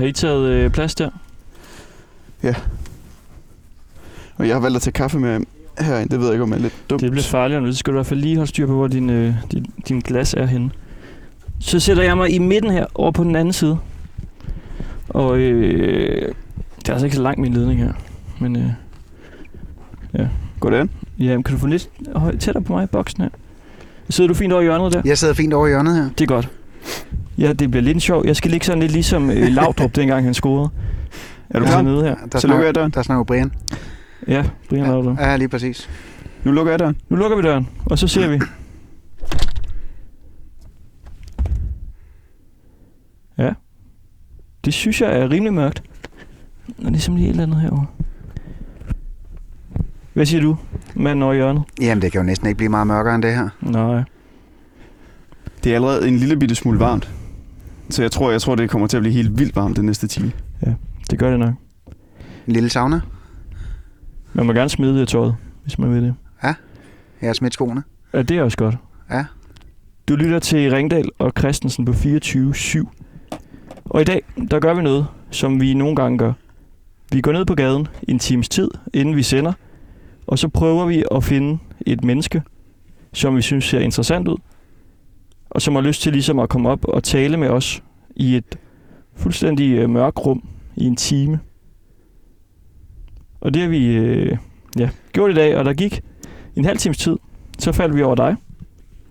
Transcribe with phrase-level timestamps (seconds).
[0.00, 1.10] Har I taget øh, plads der?
[4.36, 5.40] Og jeg har valgt at tage kaffe med
[5.78, 6.10] herind.
[6.10, 7.02] Det ved jeg ikke, om jeg er lidt dumt.
[7.02, 7.72] Det bliver farligere nu.
[7.72, 10.00] Så skal du i hvert fald lige holde styr på, hvor din, øh, din, din
[10.00, 10.70] glas er henne.
[11.60, 13.78] Så sætter jeg mig i midten her, over på den anden side.
[15.08, 16.32] Og øh,
[16.78, 17.92] det er altså ikke så langt min ledning her.
[18.40, 20.26] Men øh,
[20.60, 20.88] Goddag.
[21.18, 23.30] ja, men kan du få lidt høj- tættere på mig i boksen her?
[24.10, 25.02] Sidder du fint over i hjørnet der?
[25.04, 26.10] Jeg sidder fint over i hjørnet her.
[26.18, 26.48] Det er godt.
[27.40, 28.26] Ja, det bliver lidt en sjov.
[28.26, 30.70] Jeg skal ligge sådan lidt ligesom øh, Laudrup, dengang han scorede.
[31.50, 31.70] Er du Ja.
[31.70, 31.82] klar?
[31.82, 32.16] Nede her.
[32.32, 32.90] Der Så lukker jeg døren.
[32.90, 33.52] der snakker Brian.
[34.28, 34.90] Ja, Brian ja.
[34.90, 35.18] Laudrup.
[35.20, 35.90] Ja, lige præcis.
[36.44, 36.96] Nu lukker jeg døren.
[37.08, 38.40] Nu lukker vi døren, og så ser vi.
[43.38, 43.50] Ja.
[44.64, 45.82] Det synes jeg er rimelig mørkt.
[46.84, 47.86] Og ligesom lige et eller andet herovre.
[50.12, 50.56] Hvad siger du,
[50.94, 51.62] manden over i hjørnet?
[51.80, 53.48] Jamen, det kan jo næsten ikke blive meget mørkere end det her.
[53.60, 54.02] Nej.
[55.64, 57.10] Det er allerede en lille bitte smule varmt.
[57.90, 60.06] Så jeg tror, jeg tror, det kommer til at blive helt vildt varmt den næste
[60.06, 60.32] time.
[61.10, 61.54] Det gør det nok.
[62.46, 63.00] En lille sauna.
[64.32, 66.14] Man må gerne smide det tøjet, hvis man vil det.
[67.20, 67.82] Jeg har smidt skoene.
[68.14, 68.76] Ja, det er også godt.
[69.10, 69.24] Ja.
[70.08, 72.86] Du lytter til Ringdal og Christensen på 24-7.
[73.84, 76.32] Og i dag, der gør vi noget, som vi nogle gange gør.
[77.12, 79.52] Vi går ned på gaden i en times tid, inden vi sender,
[80.26, 82.42] og så prøver vi at finde et menneske,
[83.12, 84.36] som vi synes ser interessant ud,
[85.50, 87.82] og som har lyst til ligesom at komme op og tale med os
[88.16, 88.58] i et
[89.16, 91.40] fuldstændig øh, mørkt rum i en time.
[93.40, 94.36] Og det har vi øh,
[94.78, 96.00] ja, gjort i dag, og der gik
[96.56, 97.16] en halv times tid,
[97.58, 98.36] så faldt vi over dig.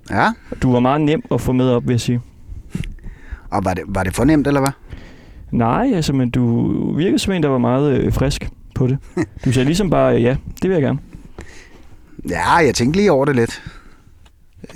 [0.09, 0.31] Ja.
[0.61, 2.21] Du var meget nem at få med op, vil jeg sige.
[3.49, 4.71] Og var det, var det fornemt, eller hvad?
[5.51, 8.97] Nej, altså, men du virkede som en, der var meget øh, frisk på det.
[9.45, 10.99] Du sagde ligesom bare, øh, ja, det vil jeg gerne.
[12.29, 13.63] Ja, jeg tænkte lige over det lidt.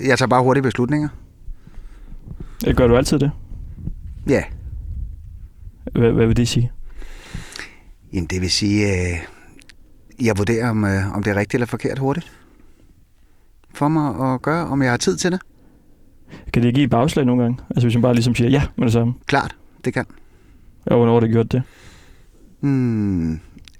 [0.00, 1.08] Jeg tager bare hurtige beslutninger.
[2.72, 3.30] Gør du altid det?
[4.28, 4.42] Ja.
[5.92, 6.72] Hvad, hvad vil det sige?
[8.12, 9.18] Jamen, det vil sige, øh,
[10.26, 12.32] jeg vurderer, om, øh, om det er rigtigt eller forkert hurtigt.
[13.74, 15.40] For mig at gøre, om jeg har tid til det.
[16.52, 17.58] Kan det give bagslag nogle gange?
[17.70, 19.14] Altså hvis man bare ligesom siger ja med det samme.
[19.26, 20.04] Klart, det kan.
[20.86, 21.62] Og hvornår har det gjort det?
[22.60, 23.32] Hmm.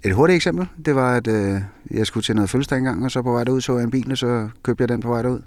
[0.03, 3.21] Et hurtigt eksempel, det var, at øh, jeg skulle til noget fødselsdag engang, og så
[3.21, 5.41] på vej derud så jeg en bil, og så købte jeg den på vej derud.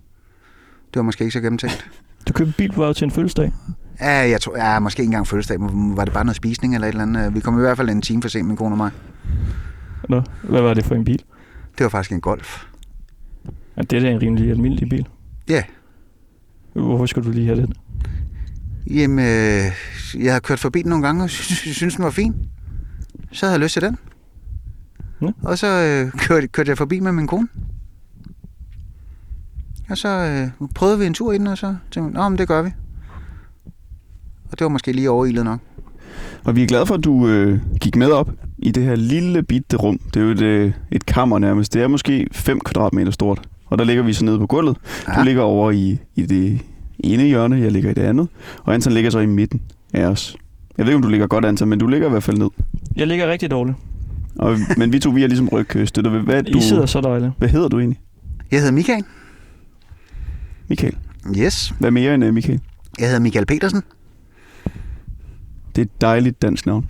[0.95, 1.91] Det var måske ikke så gennemtænkt.
[2.29, 3.53] Du købte en bil på vej til en fødselsdag.
[4.01, 6.89] Ja, jeg tror, ja, måske ikke engang fødselsdag, men var det bare noget spisning eller
[6.89, 7.35] et eller andet.
[7.35, 8.91] Vi kom i hvert fald en time for sent, min kone og mig.
[10.09, 11.23] Nå, hvad var det for en bil?
[11.79, 12.65] Det var faktisk en Golf.
[13.77, 15.07] Ja, det er en rimelig almindelig bil.
[15.49, 15.63] Ja.
[16.73, 17.75] Hvorfor skulle du lige have den?
[18.91, 19.65] Jamen, øh,
[20.25, 22.35] jeg har kørt forbi den nogle gange, og sy- synes, den var fin.
[23.33, 23.97] Så havde jeg lyst til den.
[25.23, 25.27] Ja.
[25.43, 27.49] Og så øh, kørte, kørte jeg forbi med min kone.
[29.91, 32.39] Og så øh, prøvede vi en tur i den, og så tænkte vi, Nå, men
[32.39, 32.71] det gør vi.
[34.51, 35.61] Og det var måske lige overilet nok.
[36.45, 39.43] Og vi er glade for, at du øh, gik med op i det her lille
[39.43, 39.99] bitte rum.
[40.15, 41.75] Det er jo et, øh, et kammer nærmest.
[41.75, 43.41] Det er måske 5 kvadratmeter stort.
[43.67, 44.77] Og der ligger vi så nede på gulvet.
[45.09, 45.15] Ja.
[45.15, 46.61] Du ligger over i, i det
[46.99, 48.29] ene hjørne, jeg ligger i det andet.
[48.63, 49.61] Og Anton ligger så i midten
[49.95, 50.37] af os.
[50.79, 52.49] Jeg ved ikke, om du ligger godt, Anton, men du ligger i hvert fald ned.
[52.97, 53.77] Jeg ligger rigtig dårligt.
[54.39, 56.11] Og, men vi to, vi er ligesom rygstøtter.
[56.11, 57.33] Hvad, I sidder så dejligt.
[57.39, 58.01] hvad hedder du egentlig?
[58.51, 59.05] Jeg hedder Michael.
[60.69, 60.97] Michael.
[61.37, 61.75] Yes.
[61.79, 62.61] Hvad mere end uh, Michael?
[62.99, 63.83] Jeg hedder Michael Petersen.
[65.77, 66.89] Det er et dejligt dansk navn.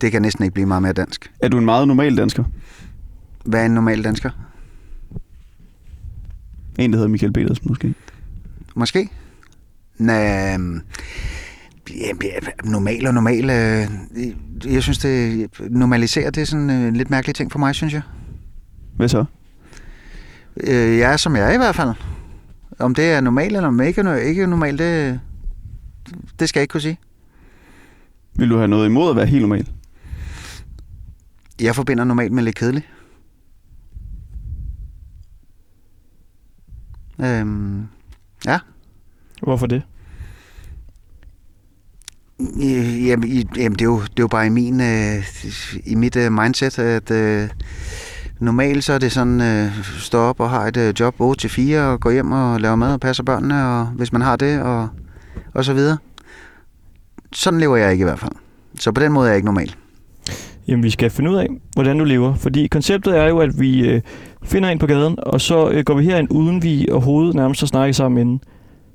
[0.00, 1.30] Det kan næsten ikke blive meget mere dansk.
[1.40, 2.44] Er du en meget normal dansker?
[3.44, 4.30] Hvad er en normal dansker?
[6.78, 7.94] En, der hedder Michael Petersen måske.
[8.74, 9.08] Måske.
[9.98, 10.12] Næ,
[11.90, 13.50] ja, ja, normal og normal.
[13.50, 13.88] Øh,
[14.74, 17.92] jeg synes, det normaliserer det er sådan øh, en lidt mærkelig ting for mig, synes
[17.92, 18.02] jeg.
[18.96, 19.24] Hvad så?
[20.56, 21.92] Øh, jeg er, som jeg er i hvert fald.
[22.78, 25.20] Om det er normalt eller om ikke er ikke normalt, det,
[26.38, 26.98] det skal jeg ikke kunne sige.
[28.34, 29.68] Vil du have noget imod at være helt normal?
[31.60, 32.86] Jeg forbinder normalt med lidt kedeligt.
[37.20, 37.86] Øhm,
[39.42, 39.82] Hvorfor det?
[42.40, 45.24] Øh, Jamen, jamen det, er jo, det er jo bare i, min, øh,
[45.84, 47.48] i mit øh, mindset, at øh,
[48.40, 52.00] normalt så er det sådan, øh, stå op og har et øh, job 8-4 og
[52.00, 54.88] gå hjem og lave mad og passer børnene, og hvis man har det, og,
[55.54, 55.98] og så videre.
[57.32, 58.32] Sådan lever jeg ikke i hvert fald.
[58.80, 59.74] Så på den måde er jeg ikke normal.
[60.68, 62.34] Jamen, vi skal finde ud af, hvordan du lever.
[62.34, 64.00] Fordi konceptet er jo, at vi øh,
[64.42, 67.66] finder en på gaden, og så øh, går vi herind, uden vi overhovedet nærmest har
[67.66, 68.40] snakket sammen inden.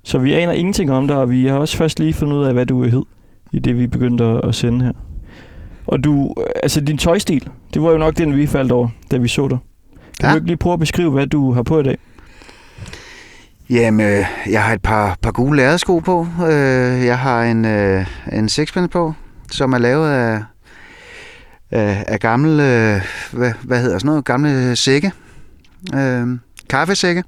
[0.04, 2.54] Så vi aner ingenting om dig, og vi har også først lige fundet ud af,
[2.54, 3.04] hvad du hed,
[3.52, 5.11] i det vi begyndte at sende her.
[5.92, 9.18] Og du, øh, altså din tøjstil, det var jo nok den, vi faldt over, da
[9.18, 9.58] vi så dig.
[10.20, 10.32] Kan Ja.
[10.32, 11.98] du ikke lige prøve at beskrive, hvad du har på i dag?
[13.70, 16.28] Jamen, øh, jeg har et par, par gule lærredsko på.
[16.42, 19.14] Øh, jeg har en, øh, en sixpence på.
[19.52, 20.44] som er lavet af,
[21.72, 23.02] af, af gamle, øh,
[23.32, 25.12] hvad, hvad hedder sådan noget, gamle sække.
[25.96, 26.28] Øh,
[26.70, 27.24] kaffesække.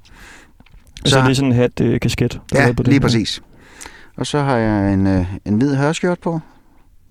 [1.06, 2.40] Så, så det er sådan en hat øh, kasket.
[2.54, 3.00] Ja, på lige her.
[3.02, 3.42] præcis.
[4.18, 6.40] Og så har jeg en, øh, en hvid hørskjort på,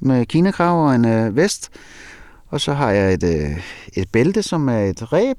[0.02, 1.70] med kinakrav og en øh, vest.
[2.48, 3.62] Og så har jeg et, øh,
[3.96, 5.36] et bælte, som er et ræb.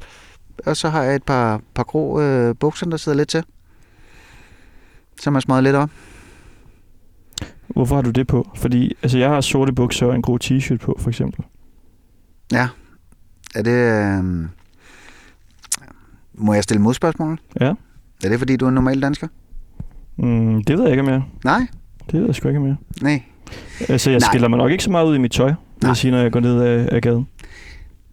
[0.65, 3.43] Og så har jeg et par, par grå øh, bukser, der sidder lidt til.
[5.21, 5.89] Som er smadret lidt op.
[7.67, 8.49] Hvorfor har du det på?
[8.55, 11.45] Fordi altså, jeg har sorte bukser og en grå t-shirt på, for eksempel.
[12.51, 12.67] Ja.
[13.55, 13.71] Er det...
[13.71, 14.49] Øh,
[16.33, 17.39] må jeg stille modspørgsmål?
[17.59, 17.73] Ja.
[18.23, 19.27] Er det, fordi du er en normal dansker?
[20.17, 21.23] Mm, det ved jeg ikke mere.
[21.43, 21.67] Nej.
[22.11, 22.77] Det ved jeg sgu ikke mere.
[23.01, 23.23] Nej.
[23.89, 24.27] Altså, jeg Nej.
[24.29, 25.89] skiller mig nok ikke så meget ud i mit tøj, vil Nej.
[25.89, 27.27] jeg sige, når jeg går ned af, af gaden.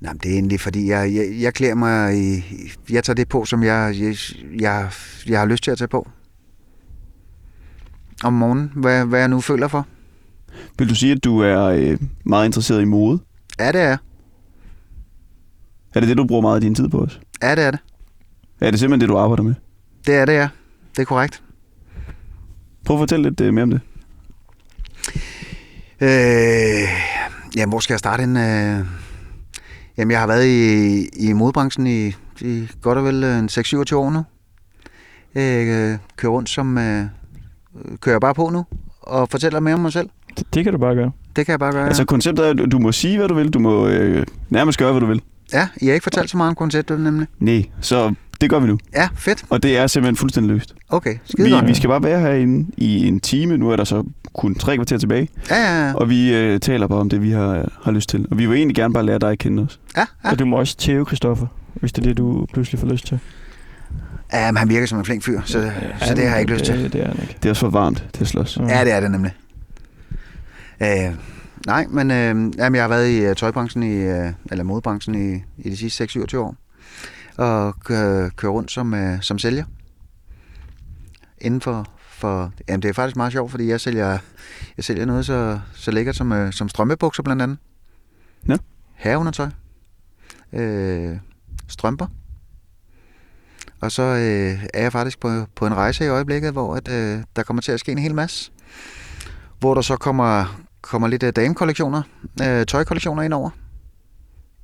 [0.00, 2.42] Nej, men det er egentlig, fordi jeg, jeg, jeg klæder mig i,
[2.90, 4.14] Jeg tager det på, som jeg, jeg,
[4.60, 4.90] jeg,
[5.28, 6.08] jeg har lyst til at tage på.
[8.24, 9.86] Om morgenen, hvad, hvad jeg nu føler for.
[10.78, 13.18] Vil du sige, at du er øh, meget interesseret i mode?
[13.60, 13.96] Ja, det er.
[15.94, 17.20] Er det det, du bruger meget af din tid på os?
[17.42, 17.80] Ja, det er det.
[18.60, 19.54] Er det simpelthen det, du arbejder med?
[20.06, 20.48] Det er det, ja.
[20.96, 21.42] Det er korrekt.
[22.84, 23.80] Prøv at fortælle lidt øh, mere om det.
[26.00, 26.88] Øh,
[27.56, 28.36] jamen, hvor skal jeg starte hen?
[28.36, 28.86] Øh,
[29.96, 33.94] jamen, jeg har været i, i modebranchen i, i godt og vel øh, en 6-27
[33.94, 34.22] år nu.
[35.34, 36.78] Øh, kører rundt som...
[36.78, 37.04] Øh,
[38.00, 38.64] kører bare på nu
[39.00, 40.08] og fortæller mere om mig selv.
[40.38, 41.10] Det, det kan du bare gøre.
[41.36, 41.82] Det kan jeg bare gøre.
[41.82, 41.88] Ja.
[41.88, 43.50] Altså konceptet er, at du må sige, hvad du vil.
[43.50, 45.22] Du må øh, nærmest gøre, hvad du vil.
[45.52, 47.28] ja, I har ikke fortalt så meget om konceptet, nemlig.
[47.38, 48.78] Nej, så det gør vi nu.
[48.94, 49.44] Ja, fedt.
[49.50, 50.74] Og det er simpelthen fuldstændig løst.
[50.88, 51.66] Okay, skide Vi, godt.
[51.66, 53.56] vi skal bare være herinde i en time.
[53.56, 54.04] Nu er der så
[54.34, 55.28] kun tre kvarter tilbage.
[55.50, 55.94] Ja, ja, ja.
[55.94, 58.26] Og vi øh, taler bare om det, vi har, har lyst til.
[58.30, 59.80] Og vi vil egentlig gerne bare lære dig at kende os.
[59.96, 60.30] ja, ja.
[60.30, 63.18] Og du må også tæve Christoffer, hvis det er det, du pludselig får lyst til.
[64.32, 65.70] ja men han virker som en flink fyr, så,
[66.00, 66.82] så det har jeg ikke lyst til.
[66.82, 67.36] Det, det er ikke.
[67.42, 68.56] Det er også for varmt til at slås.
[68.56, 68.78] Ja.
[68.78, 69.32] Ja, det er det nemlig.
[70.82, 71.14] Øh,
[71.66, 72.16] nej, men øh,
[72.58, 76.04] jamen, jeg har været i uh, tøjbranchen, i, uh, eller modebranchen i, i de sidste
[76.04, 76.56] 6-27 år.
[77.36, 79.64] Og kører, kører rundt som, uh, som sælger.
[81.40, 84.18] Inden for, for jamen, det er faktisk meget sjovt, fordi jeg sælger,
[84.76, 87.58] jeg sælger noget så, så lækkert som, uh, som strømpebukser blandt andet.
[88.48, 88.56] Ja.
[88.94, 89.48] Herreundertøj.
[90.52, 91.16] Øh,
[91.68, 92.06] strømper.
[93.80, 97.22] Og så øh, er jeg faktisk på, på en rejse i øjeblikket, hvor at, øh,
[97.36, 98.50] der kommer til at ske en hel masse.
[99.58, 102.02] Hvor der så kommer, kommer lidt øh, damekollektioner,
[102.42, 103.50] øh, tøjkollektioner ind over.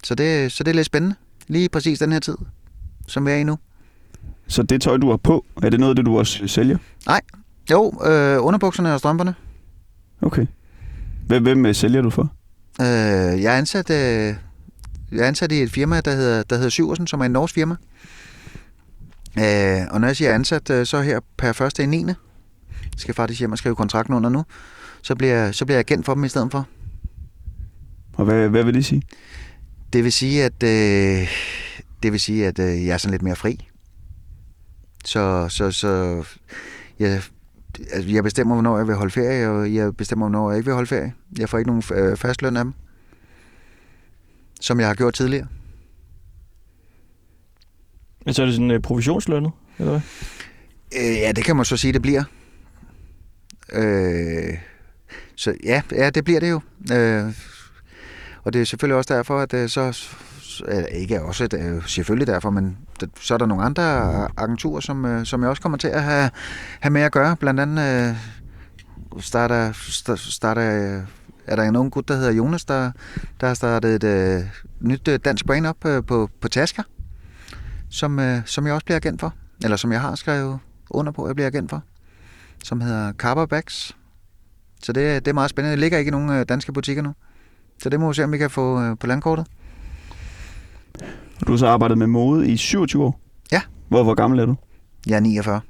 [0.04, 1.16] Så det, så det er lidt spændende.
[1.48, 2.36] Lige præcis den her tid,
[3.06, 3.58] som vi er i nu.
[4.48, 6.78] Så det tøj, du har på, er det noget det, du også sælger?
[7.70, 9.34] Jo, øh, underbukserne og strømperne.
[10.22, 10.46] Okay.
[11.26, 12.32] Hvem, hvem øh, sælger du for?
[12.80, 12.86] Øh,
[13.42, 14.34] jeg, er ansat, øh,
[15.12, 17.54] jeg er ansat i et firma, der hedder, der hedder Syversen, som er en norsk
[17.54, 17.76] firma.
[19.38, 21.78] Øh, og når jeg siger ansat, øh, så her per 1.
[21.78, 22.04] i 9.
[22.96, 24.44] skal jeg faktisk hjem og skrive kontrakten under nu.
[25.02, 26.66] Så bliver, så bliver jeg agent for dem i stedet for.
[28.16, 29.02] Og hvad, hvad vil det sige?
[29.96, 31.28] Det vil sige, at øh,
[32.02, 33.68] det vil sige, at øh, jeg er sådan lidt mere fri.
[35.04, 36.24] Så, så, så
[36.98, 37.22] jeg,
[37.92, 40.74] altså, jeg bestemmer, hvornår jeg vil holde ferie, og jeg bestemmer, hvornår jeg ikke vil
[40.74, 41.14] holde ferie.
[41.38, 42.72] Jeg får ikke nogen øh, fastløn af dem,
[44.60, 45.46] som jeg har gjort tidligere.
[48.24, 50.00] Men så er det sådan uh, provisionslønnet, eller hvad?
[51.00, 52.24] Øh, ja, det kan man så sige, det bliver.
[53.72, 54.58] Øh,
[55.36, 56.60] så ja, ja, det bliver det jo.
[56.92, 57.32] Øh,
[58.46, 60.08] og det er selvfølgelig også derfor, at øh, så...
[60.92, 62.78] ikke også, det er selvfølgelig derfor, men
[63.20, 63.82] så er der nogle andre
[64.36, 66.30] agenturer, som, øh, som jeg også kommer til at have,
[66.80, 67.36] have med at gøre.
[67.36, 68.16] Blandt andet øh,
[69.20, 69.72] starter,
[70.16, 71.02] starter, øh,
[71.46, 72.92] er der en ung gut, der hedder Jonas, der,
[73.40, 74.44] der har startet et øh,
[74.80, 76.82] nyt øh, dansk brand op øh, på, på tasker,
[77.90, 79.34] som, øh, som jeg også bliver agent for.
[79.64, 80.58] Eller som jeg har skrevet
[80.90, 81.82] under på, at jeg bliver agent for.
[82.64, 83.96] Som hedder Carver Bags.
[84.82, 85.72] Så det, det er meget spændende.
[85.72, 87.14] Det ligger ikke i nogen øh, danske butikker nu.
[87.82, 89.46] Så det må vi se, om vi kan få øh, på landkortet.
[91.46, 93.20] Du har så arbejdet med mode i 27 år?
[93.52, 93.60] Ja.
[93.88, 94.56] Hvor, hvor gammel er du?
[95.06, 95.60] Jeg er 49.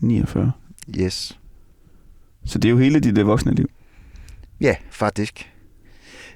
[0.00, 0.52] 49.
[0.98, 1.38] Yes.
[2.44, 3.70] Så det er jo hele dit øh, voksne liv.
[4.60, 5.52] Ja, faktisk.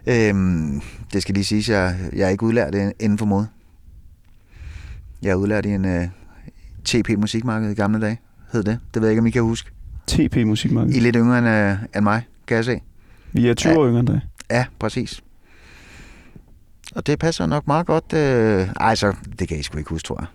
[0.06, 0.80] Øhm,
[1.12, 3.48] det skal lige siges, at jeg, jeg er ikke udlært i- inden for mode.
[5.22, 6.04] Jeg er udlært i en uh,
[6.84, 8.20] TP musikmarked i gamle dage,
[8.52, 8.78] hed det.
[8.94, 9.70] Det ved jeg ikke, om I kan huske.
[10.06, 10.94] TP Musikmarked.
[10.94, 12.80] I er lidt yngre end, uh, end mig, kan jeg se.
[13.32, 13.78] Vi er 20 Ja.
[13.78, 14.20] år yngre end dig.
[14.52, 15.22] Ja, præcis.
[16.94, 18.12] Og det passer nok meget godt.
[18.12, 20.26] Øh, ej, så det kan I sgu ikke huske, tror jeg.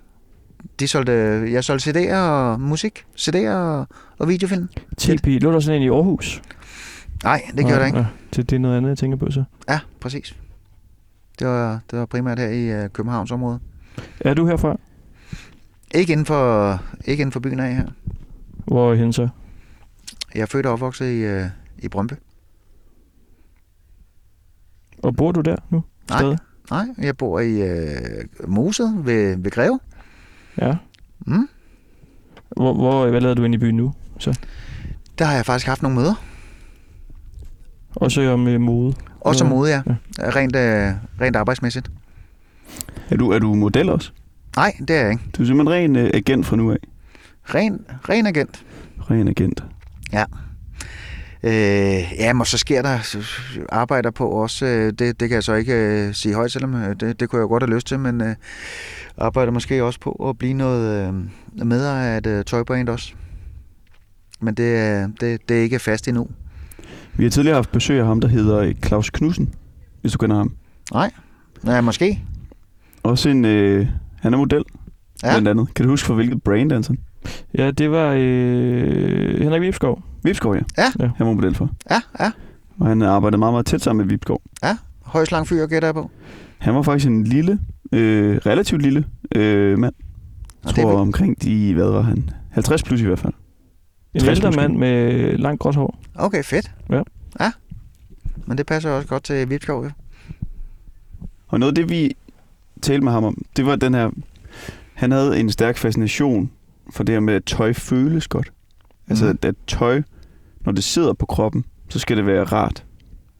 [0.79, 1.11] De solgte,
[1.51, 4.69] jeg solgte CD'er og musik, CD'er og, og videofilm.
[4.97, 6.41] TP, lå der sådan en i Aarhus?
[7.23, 7.97] Nej, det gjorde Nå, der ikke.
[7.97, 8.05] ja,
[8.35, 9.43] Det, det er noget andet, jeg tænker på så.
[9.69, 10.35] Ja, præcis.
[11.39, 13.59] Det var, det var primært her i uh, Københavns område.
[14.19, 14.79] Er du herfra?
[15.95, 17.85] Ikke inden for, ikke inden for byen af her.
[18.65, 19.27] Hvor er hen så?
[20.35, 21.45] Jeg er født og opvokset i, uh,
[21.79, 22.13] i Brøndby.
[25.03, 25.83] Og bor du der nu?
[26.09, 26.19] Nej.
[26.19, 26.37] Stadig?
[26.71, 27.87] Nej, jeg bor i øh,
[28.47, 29.79] Moset ved, ved Greve.
[30.61, 30.75] Ja.
[31.27, 31.47] Mm.
[32.55, 33.93] Hvor, hvor, hvad lavede du inde i byen nu?
[35.19, 36.13] Der har jeg faktisk haft nogle møder.
[37.95, 38.93] Også om øh, mode.
[39.21, 39.53] Også som Ja.
[39.53, 39.81] mode, ja.
[40.19, 41.91] Rent, øh, rent arbejdsmæssigt.
[43.09, 44.11] Er du, er du model også?
[44.55, 45.23] Nej, det er jeg ikke.
[45.37, 46.77] Du er simpelthen ren øh, agent fra nu af.
[47.55, 48.65] Ren, ren agent.
[49.11, 49.63] Ren agent.
[51.43, 51.51] Øh,
[52.19, 52.97] ja, men så sker der
[53.69, 54.65] arbejder på også.
[54.65, 57.39] øh, Det, det kan jeg så ikke øh, sige højt, selvom øh, det, det kunne
[57.39, 58.35] jeg godt have lyst til, men øh,
[59.17, 61.13] arbejder måske også på at blive noget øh,
[61.67, 63.13] medejer af et øh, tøjbrand også.
[64.41, 66.27] Men det, er- det, det er ikke fast endnu.
[67.13, 69.53] Vi har tidligere haft besøg af ham, der hedder øh, Claus Knudsen,
[70.01, 70.53] hvis du kender ham.
[70.93, 71.11] Nej,
[71.65, 72.19] ja, måske.
[73.03, 73.45] Også en...
[73.45, 73.87] Øh,
[74.21, 74.63] han er model,
[75.23, 75.27] ja.
[75.27, 75.33] Ja.
[75.33, 75.73] blandt andet.
[75.73, 76.97] Kan du huske, for hvilket brand, Anton?
[77.57, 80.03] Ja, det var øh, Henrik Vipskov.
[80.23, 80.61] Vipskov, ja.
[80.77, 80.91] Ja.
[80.99, 81.09] Ja.
[81.17, 81.69] Han var model for.
[81.91, 82.31] Ja, ja.
[82.79, 84.41] Og han arbejdede meget, meget tæt sammen med Vipskov.
[85.01, 86.11] Højst lang fyr gætter jeg på.
[86.57, 87.59] Han var faktisk en lille,
[87.91, 89.05] øh, relativt lille
[89.35, 89.93] øh, mand.
[90.65, 92.29] Jeg tror vel- omkring de, hvad var han?
[92.51, 93.33] 50 plus i hvert fald.
[94.13, 95.99] En 60 ældre mand med langt gråt hår.
[96.15, 96.71] Okay, fedt.
[96.89, 97.01] Ja.
[97.39, 97.51] Ja.
[98.45, 99.91] Men det passer også godt til Vipskov, jo.
[101.47, 102.15] Og noget af det, vi
[102.81, 104.09] talte med ham om, det var den her...
[104.93, 106.51] Han havde en stærk fascination
[106.93, 108.51] for det her med, at tøj føles godt.
[109.09, 109.29] Altså, Mhm.
[109.41, 110.01] at, at tøj,
[110.65, 112.73] når det sidder på kroppen, så skal det være rart.
[112.75, 112.83] Det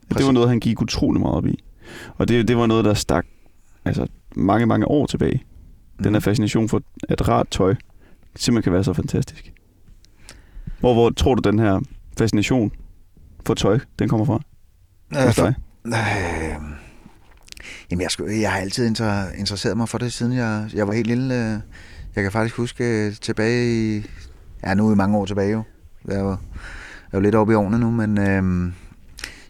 [0.10, 0.34] var Præcis.
[0.34, 1.64] noget, han gik utrolig meget op i.
[2.16, 3.26] Og det, det var noget, der stak
[3.86, 5.44] altså, mange, mange år tilbage.
[6.04, 7.76] Den her fascination for, at rart tøj
[8.36, 9.54] simpelthen kan være så fantastisk.
[10.80, 11.80] Hvor, hvor tror du, den her
[12.18, 12.72] fascination
[13.46, 14.42] for tøj, den kommer fra?
[15.28, 15.48] Øh, for?
[15.48, 15.54] Øh,
[17.92, 20.94] jamen, jeg, skulle, jeg har altid inter, interesseret mig for det, siden jeg, jeg var
[20.94, 21.36] helt lille.
[21.54, 21.60] øh.
[22.16, 24.04] Jeg kan faktisk huske øh, tilbage i...
[24.64, 25.64] Ja, nu er i mange år tilbage jo.
[26.08, 26.38] Jeg er jo, jeg
[27.12, 28.74] er jo lidt oppe i årene nu, men øh,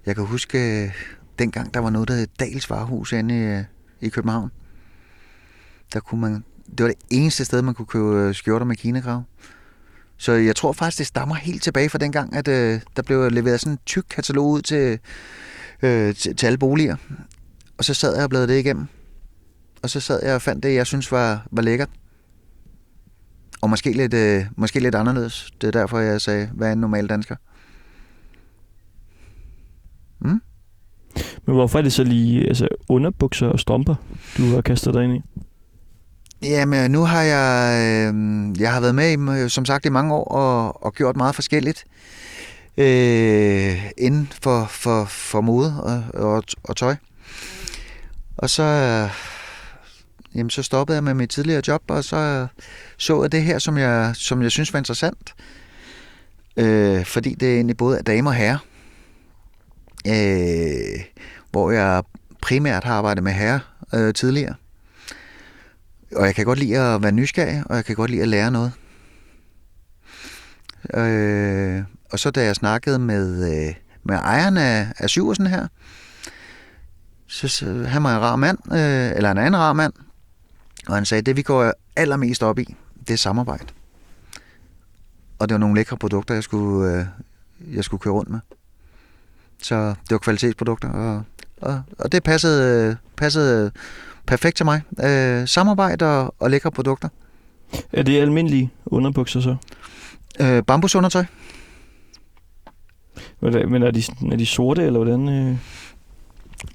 [0.05, 0.91] jeg kan huske øh,
[1.39, 3.63] dengang, der var noget, der hed Dals Varehus inde i, øh,
[4.01, 4.51] i København.
[5.93, 6.43] Der kunne man,
[6.77, 9.23] det var det eneste sted, man kunne købe øh, skjorter med kinekrav.
[10.17, 13.59] Så jeg tror faktisk, det stammer helt tilbage fra dengang, at øh, der blev leveret
[13.59, 14.99] sådan en tyk katalog ud til,
[15.81, 16.95] øh, til, til alle boliger.
[17.77, 18.87] Og så sad jeg og bladrede det igennem.
[19.83, 21.89] Og så sad jeg og fandt det, jeg synes var, var lækkert.
[23.61, 25.51] Og måske lidt, øh, måske lidt anderledes.
[25.61, 27.35] Det er derfor, jeg sagde, hvad er en normal dansker?
[30.19, 30.41] Mm?
[31.45, 33.95] Men hvorfor er det så lige altså, underbukser og strømper,
[34.37, 35.21] du har kastet dig ind i?
[36.41, 40.23] Jamen, nu har jeg, øh, jeg har været med, i, som sagt, i mange år
[40.23, 41.85] og, og gjort meget forskelligt
[42.77, 46.95] øh, inden for, for, for mode og, og, og tøj.
[48.37, 49.36] Og så, øh,
[50.37, 52.47] jamen, så stoppede jeg med mit tidligere job, og så
[52.97, 55.35] så jeg det her, som jeg, som jeg synes var interessant.
[56.57, 58.57] Øh, fordi det er egentlig både er damer og herrer.
[60.07, 61.03] Øh,
[61.51, 62.03] hvor jeg
[62.41, 63.59] primært har arbejdet med herrer
[63.93, 64.55] øh, tidligere.
[66.15, 68.51] Og jeg kan godt lide at være nysgerrig, og jeg kan godt lide at lære
[68.51, 68.71] noget.
[70.93, 75.67] Øh, og så da jeg snakkede med, øh, med ejeren af, af Syversen her,
[77.27, 79.93] så, så han var en rar mand, øh, eller en anden rar mand,
[80.87, 82.75] og han sagde, det vi går allermest op i,
[83.07, 83.65] det er samarbejde.
[85.39, 87.05] Og det var nogle lækre produkter, jeg skulle, øh,
[87.75, 88.39] jeg skulle køre rundt med.
[89.61, 91.23] Så det var kvalitetsprodukter, og,
[91.61, 93.71] og, og det passede, passede
[94.25, 94.81] perfekt til mig.
[95.03, 97.09] Øh, samarbejde og, og lækre produkter.
[97.93, 99.55] Er det almindelige underbukser så?
[100.39, 101.25] Øh, bambusundertøj.
[103.41, 105.29] Men er de, er de sorte, eller hvordan?
[105.29, 105.57] Øh?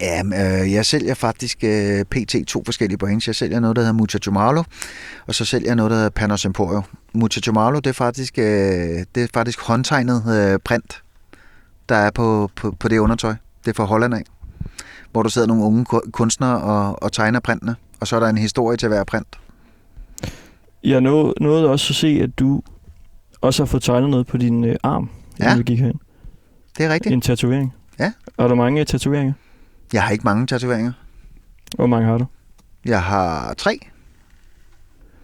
[0.00, 2.34] Ja, øh, jeg sælger faktisk øh, pt.
[2.48, 3.26] to forskellige brands.
[3.26, 4.62] Jeg sælger noget, der hedder Muchacho Marlo,
[5.26, 6.82] og så sælger jeg noget, der hedder Panos Emporio.
[7.12, 8.44] Muchacho Marlo, det er faktisk, øh,
[9.14, 10.22] det er faktisk håndtegnet
[10.52, 11.02] øh, print,
[11.88, 13.34] der er på, på, på det undertøj.
[13.64, 14.22] Det er fra Holland af,
[15.12, 18.28] hvor der sidder nogle unge ku- kunstnere og, og tegner printene, og så er der
[18.28, 19.38] en historie til hver print.
[20.84, 22.62] Jeg nåede, nåede også at se, at du
[23.40, 25.10] også har fået tegnet noget på din øh, arm,
[25.40, 25.56] Ja.
[25.56, 25.98] vi gik herind.
[26.78, 27.12] Det er rigtigt.
[27.12, 27.72] En tatovering.
[27.98, 28.12] Ja.
[28.36, 29.32] Og er der mange tatoveringer?
[29.92, 30.92] Jeg har ikke mange tatoveringer.
[31.76, 32.26] Hvor mange har du?
[32.84, 33.78] Jeg har tre.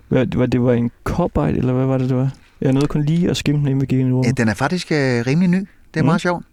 [0.08, 2.30] Hvad, var det var en copite, eller hvad var det, det var?
[2.60, 4.54] Jeg nåede kun lige at skimme den, inden vi gik ind i Ja, den er
[4.54, 5.58] faktisk øh, rimelig ny.
[5.94, 6.06] Det er Mm.
[6.06, 6.44] meget sjovt.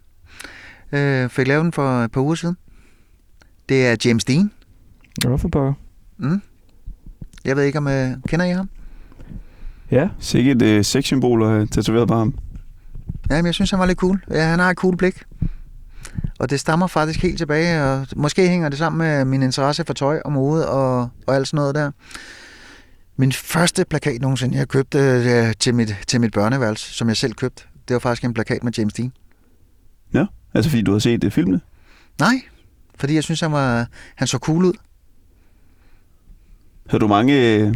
[0.91, 2.57] Øh, fik lavet den for et par uger siden.
[3.69, 4.51] Det er James Dean.
[5.23, 5.73] Pokker.
[6.17, 6.41] Mm.
[7.45, 8.69] Jeg ved ikke, om øh, kender I ham?
[9.91, 12.35] Ja, Sikkert et øh, sexsymbol at have tatoveret på ham.
[13.29, 14.23] Ja, men jeg synes, han var lidt cool.
[14.31, 15.23] Ja, han har et cool blik.
[16.39, 19.93] Og det stammer faktisk helt tilbage, og måske hænger det sammen med min interesse for
[19.93, 21.91] tøj og mode og, og alt sådan noget der.
[23.17, 27.33] Min første plakat nogensinde, jeg købte øh, til, mit, til mit børneværelse, som jeg selv
[27.33, 29.11] købte, det var faktisk en plakat med James Dean.
[30.55, 31.61] Altså fordi du har set det filmene.
[32.19, 32.41] Nej,
[32.99, 34.73] Fordi jeg synes, han, var, han så cool ud.
[36.89, 37.73] Havde du mange øh,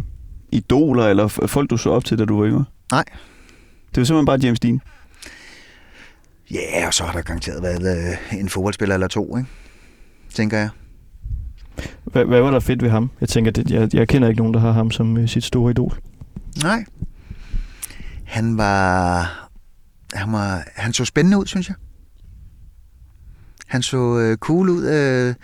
[0.52, 2.64] idoler, eller folk, du så op til, da du var yngre?
[2.92, 3.04] Nej.
[3.94, 4.80] Det var simpelthen bare James Dean.
[6.50, 9.48] Ja, og så har der garanteret været øh, en fodboldspiller eller to, ikke?
[10.34, 10.68] tænker jeg.
[12.04, 13.10] Hvad, hvad var der fedt ved ham?
[13.20, 15.70] Jeg tænker, det, jeg, jeg kender ikke nogen, der har ham som øh, sit store
[15.70, 15.98] idol.
[16.62, 16.84] Nej.
[18.24, 19.48] Han var,
[20.14, 20.62] han var...
[20.76, 21.76] Han så spændende ud, synes jeg.
[23.66, 24.86] Han så øh, cool ud.
[24.88, 25.34] Øh,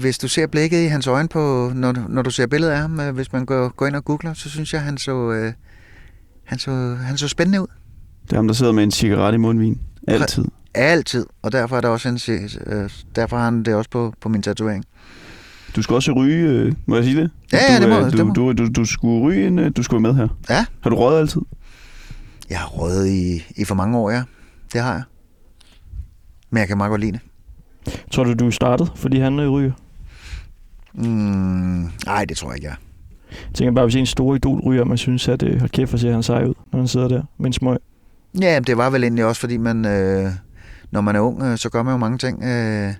[0.00, 2.78] hvis du ser blikket i hans øjne, på, når, du- når du ser billedet af
[2.80, 5.52] ham, øh, hvis man går, går ind og googler, så synes jeg, han så, øh,
[6.44, 7.66] han så, han så spændende ud.
[8.24, 9.80] Det er ham, der sidder med en cigaret i mundvin.
[10.08, 10.44] Altid.
[10.74, 11.26] Altid.
[11.42, 14.28] Og derfor er der også en, se- øh, derfor har han det også på, på
[14.28, 14.84] min tatovering.
[15.76, 17.30] Du skal også ryge, øh, må jeg sige det?
[17.52, 18.32] Ja, ja, du, det må- øh, det du, må.
[18.32, 20.28] du, du, du skulle ryge, inden øh, du skulle være med her.
[20.50, 20.66] Ja.
[20.80, 21.40] Har du røget altid?
[22.50, 24.22] Jeg har røget i, i for mange år, ja.
[24.72, 25.02] Det har jeg.
[26.50, 27.20] Men jeg kan meget godt lide det.
[28.10, 29.72] Tror du, du startede, fordi han øh, ryger?
[30.94, 32.76] Mm, nej, det tror jeg ikke, jeg.
[33.30, 35.90] Jeg tænker bare, hvis en stor idol ryger, og man synes, at øh, hold kæft,
[35.90, 37.76] hvor ser han sej ud, når han sidder der med en smøg.
[38.40, 40.30] Ja, det var vel egentlig også, fordi man, øh,
[40.90, 42.42] når man er ung, øh, så gør man jo mange ting.
[42.44, 42.92] Øh,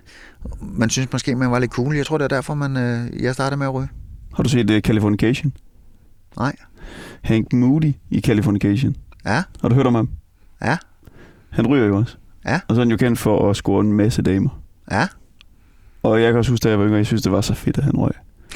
[0.61, 1.95] man synes måske, man var lidt cool.
[1.95, 3.87] Jeg tror, det er derfor, man, øh, jeg startede med at ryge.
[4.35, 5.53] Har du set uh, Californication?
[6.37, 6.55] Nej.
[7.21, 8.95] Hank Moody i Californication.
[9.25, 10.09] Ja, Har du hørt om ham?
[10.61, 10.77] Ja.
[11.49, 12.17] Han ryger jo også.
[12.45, 12.59] Ja.
[12.67, 14.61] Og så er han jo kendt for at score en masse damer.
[14.91, 15.07] ja.
[16.03, 17.77] Og jeg kan også huske, da jeg var yngre, jeg synes, det var så fedt,
[17.77, 18.11] at han røg.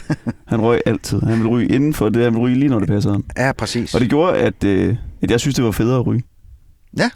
[0.51, 1.21] han røg altid.
[1.21, 3.25] Han ville ryge indenfor det, han ville ryge lige, når det passede ham.
[3.37, 3.93] Ja, præcis.
[3.95, 6.23] Og det gjorde, at, øh, at jeg synes, det var federe at ryge.
[6.97, 7.09] Ja.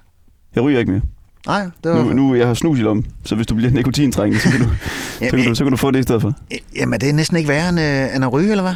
[0.56, 1.01] Jeg ryger ikke mere.
[1.48, 2.03] Nej, det var...
[2.03, 4.66] Nu, nu jeg har snus i lommen, så hvis du bliver nikotintrængende, så kan du,
[5.29, 6.33] så kan du, så kan du få det i stedet for.
[6.75, 8.74] Jamen, det er næsten ikke værre end, øh, end at ryge, eller hvad?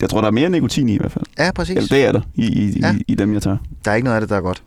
[0.00, 1.24] Jeg tror, der er mere nikotin i i hvert fald.
[1.38, 1.76] Ja, præcis.
[1.76, 2.94] Eller det er der i, i, Ja.
[2.96, 3.56] i, i dem, jeg tager.
[3.84, 4.62] Der er ikke noget af det, der er godt.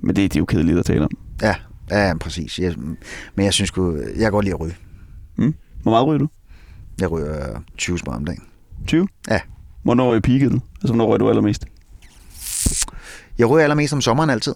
[0.00, 1.10] Men det, det er jo kedeligt at tale om.
[1.42, 1.54] Ja,
[1.90, 2.58] ja præcis.
[2.58, 2.74] Jeg,
[3.34, 4.74] men jeg synes sgu, jeg kan godt lide at ryge.
[5.82, 6.28] Hvor meget ryger du?
[7.00, 8.42] Jeg ryger 20 smør om dagen.
[8.86, 9.08] 20?
[9.30, 9.40] Ja.
[9.82, 10.52] Hvornår er peaket?
[10.52, 11.64] Altså, hvornår rører du allermest?
[13.38, 14.54] Jeg ryger allermest om sommeren altid.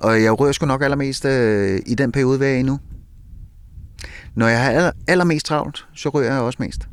[0.00, 2.78] Og jeg ryger sgu nok allermest øh, i den periode, hvad jeg er nu.
[4.34, 6.88] Når jeg har aller, allermest travlt, så ryger jeg også mest.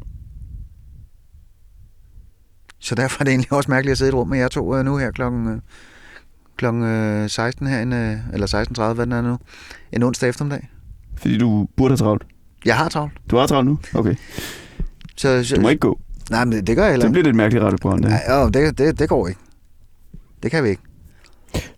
[2.79, 4.75] Så derfor er det egentlig også mærkeligt at sidde i et rum med jer to
[4.77, 5.59] øh, nu her klokken, øh,
[6.57, 8.47] klokken øh, 16 herinde, øh, eller
[8.89, 9.37] 16.30, hvad den er nu,
[9.93, 10.69] en onsdag eftermiddag.
[11.17, 12.23] Fordi du burde have travlt.
[12.65, 13.13] Jeg har travlt.
[13.31, 13.79] Du har travlt nu?
[13.95, 14.15] Okay.
[15.15, 15.99] Så, så, Du må ikke gå.
[16.29, 17.11] Nej, men det, gør jeg heller ikke.
[17.13, 18.01] bliver det et mærkeligt radioprogram.
[18.01, 18.11] Det.
[18.11, 19.39] Nej, jo, det, det, det går ikke.
[20.43, 20.81] Det kan vi ikke.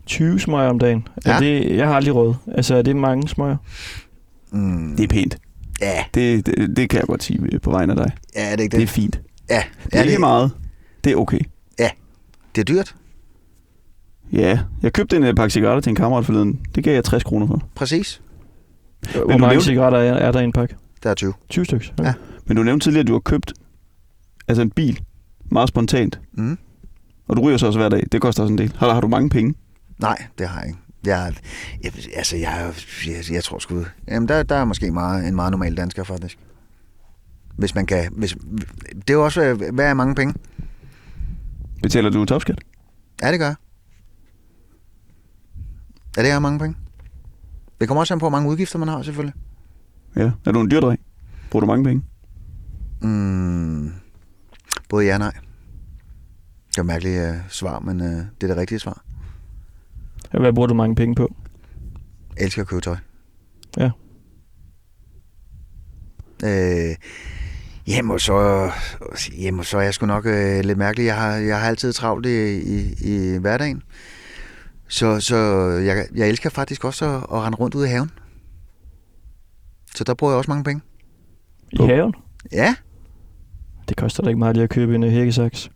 [0.06, 1.06] 20 smøger om dagen.
[1.26, 1.30] Ja.
[1.30, 1.36] Ja.
[1.36, 2.34] Er det, jeg har aldrig råd.
[2.54, 3.56] Altså, er det mange smøger?
[4.50, 5.38] Mm, det er pænt.
[5.80, 8.12] ja, Det, det, det kan jeg godt sige øh, på vegne af dig.
[8.36, 8.82] ja, det er ikke Det det.
[8.82, 9.20] er fint.
[9.50, 10.50] Ja, Det er ikke meget.
[11.04, 11.38] Det er okay.
[12.54, 12.94] det er dyrt.
[14.32, 16.60] Ja, jeg købte en øh, pakke cigaretter til en kammerat forleden.
[16.74, 17.62] Det gav jeg 60 kroner for.
[17.74, 18.22] Præcis.
[19.12, 20.76] Hvor mange nævnte- cigaretter er, er der i en pakke?
[21.02, 21.32] Der er 20.
[21.48, 21.86] 20 stykker.
[21.98, 22.04] Okay.
[22.04, 22.12] Ja.
[22.46, 23.52] Men du nævnte tidligere, at du har købt
[24.48, 25.00] altså en bil
[25.50, 26.20] meget spontant.
[26.32, 26.58] Mm.
[27.28, 28.06] Og du ryger så også hver dag.
[28.12, 28.72] Det koster også en del.
[28.78, 29.54] Har, har du mange penge?
[29.98, 30.78] Nej, det har jeg ikke.
[31.04, 31.34] Jeg,
[31.84, 32.72] jeg, altså, jeg,
[33.06, 33.84] jeg, jeg tror sgu...
[34.08, 36.38] Jamen, der, der er måske meget, en meget normal dansker, faktisk.
[37.56, 38.12] Hvis man kan...
[38.12, 38.36] Hvis,
[38.94, 40.34] det er jo også, hvad er mange penge?
[41.82, 42.60] Betaler du topskat?
[43.22, 43.56] Ja, det gør jeg.
[46.16, 46.76] Ja, det er mange penge.
[47.80, 49.34] Det kommer også an på, hvor mange udgifter man har, selvfølgelig.
[50.16, 50.30] Ja.
[50.44, 51.00] Er du en dyrdreng?
[51.50, 52.04] Bruger du mange penge?
[53.00, 53.92] Mm,
[54.88, 55.32] både ja og nej.
[56.72, 59.04] Det er et mærkeligt uh, svar, men uh, det er det rigtige svar.
[60.30, 61.34] Hvad bruger du mange penge på?
[62.36, 62.96] Jeg elsker at købe tøj.
[63.76, 63.90] Ja.
[66.44, 66.96] Øh,
[67.86, 68.70] jamen, så,
[69.38, 71.06] jamen, så er jeg sgu nok øh, lidt mærkelig.
[71.06, 73.82] Jeg har, jeg har altid travlt i, i, i hverdagen.
[74.88, 75.36] Så, så
[75.84, 78.10] jeg, jeg elsker faktisk også at, at rende rundt ude i haven.
[79.94, 80.82] Så der bruger jeg også mange penge.
[81.72, 82.14] I På- haven?
[82.52, 82.74] Ja.
[83.88, 85.70] Det koster da ikke meget lige at købe en øh, hækkesaks.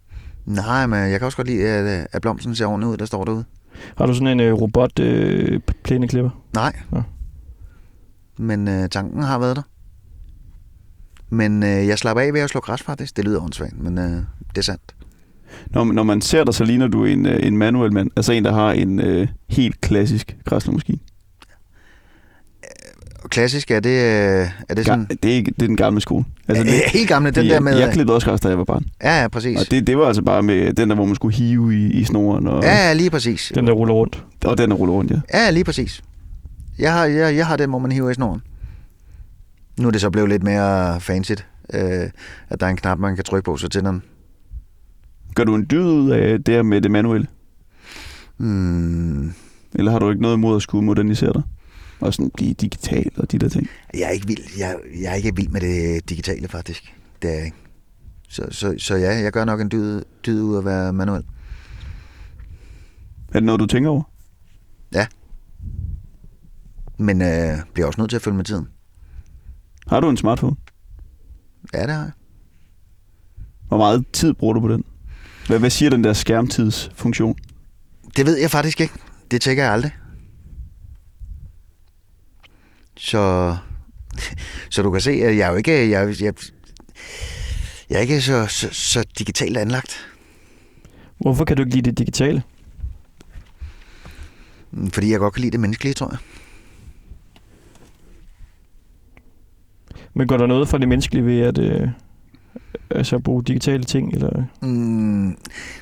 [0.47, 3.25] Nej, men jeg kan også godt lide, at, at blomsten ser ordentligt ud, der står
[3.25, 3.45] derude.
[3.97, 6.31] Har du sådan en øh, robot øh, plæneklipper?
[6.55, 6.77] Nej.
[6.95, 7.03] Ja.
[8.39, 9.63] Men øh, tanken har været der.
[11.31, 13.17] Men øh, jeg slapper af ved at slå græs faktisk.
[13.17, 14.05] Det lyder åndssvagt, men øh,
[14.49, 14.95] det er sandt.
[15.71, 18.11] Når, når man ser dig, så ligner du en, øh, en manuel mand.
[18.17, 20.99] Altså en, der har en øh, helt klassisk græsslåmaskine.
[23.31, 25.07] Klassisk, er det, øh, er det sådan...
[25.13, 26.25] Ga- det, er ikke, det er den gamle skole.
[26.49, 27.79] Altså, det, helt gamle, den jeg, der med...
[27.79, 28.85] Jeg klippede også græs, da jeg var barn.
[29.03, 29.59] ja, ja, præcis.
[29.61, 32.05] Og det, det var altså bare med den der, hvor man skulle hive i, i
[32.05, 32.47] snoren.
[32.47, 33.53] Og, Ja, ja, lige præcis.
[33.55, 34.25] Den der ruller rundt.
[34.45, 35.21] og den der ruller rundt, ja.
[35.35, 36.03] Ja, lige præcis.
[36.79, 38.43] Jeg har, jeg, jeg har den, hvor man hiver i snoren.
[39.81, 41.33] Nu er det så blevet lidt mere fancy,
[41.75, 41.81] øh,
[42.49, 44.03] at der er en knap, man kan trykke på, så tænder den.
[45.35, 47.27] Gør du en dyd ud af det her med det manuelle?
[48.37, 49.33] Hmm,
[49.75, 51.43] Eller har du ikke noget imod at skulle modernisere dig?
[52.01, 53.69] Og sådan blive digital og de der ting?
[53.95, 56.95] Jeg er ikke vild, jeg, jeg er ikke vild med det digitale, faktisk.
[57.23, 57.57] Det er jeg ikke.
[58.29, 61.25] Så, så, så ja, jeg gør nok en dyd, dyd ud at være manuel.
[63.29, 64.03] Er det noget, du tænker over?
[66.99, 68.69] Men øh, bliver også nødt til at følge med tiden.
[69.87, 70.57] Har du en smartphone?
[71.75, 72.13] Ja, det har jeg.
[73.69, 74.85] Hvor meget tid bruger du på den?
[75.47, 77.37] Hvad, hvad siger den der skærmtidsfunktion?
[78.17, 78.95] Det ved jeg faktisk ikke.
[79.31, 79.93] Det tjekker jeg aldrig.
[82.97, 83.57] Så,
[84.71, 86.35] så du kan se, at jeg er jo ikke, jeg, jeg,
[87.91, 90.07] jeg er ikke så, så, så digitalt anlagt.
[91.21, 92.43] Hvorfor kan du ikke lide det digitale?
[94.93, 96.19] Fordi jeg godt kan lide det menneskelige, tror jeg.
[100.15, 101.89] Men går der noget for det menneskelige ved at øh,
[102.91, 104.15] altså bruge digitale ting?
[104.15, 104.45] Eller?
[104.63, 105.37] Mm,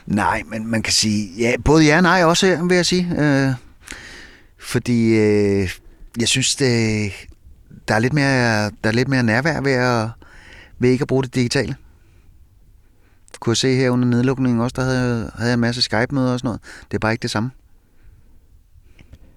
[0.07, 3.09] nej, men man kan sige, ja, både ja og nej også vil jeg sige.
[3.19, 3.53] Øh,
[4.59, 5.71] fordi øh,
[6.21, 7.13] jeg synes, det,
[7.89, 10.09] der, er lidt mere, der er lidt mere nærvær ved, at,
[10.79, 11.77] ved ikke at bruge det digitale.
[13.41, 16.39] Kunne jeg se her under nedlukningen også, der havde, havde jeg en masse Skype-møder og
[16.39, 16.61] sådan noget.
[16.91, 17.51] Det er bare ikke det samme.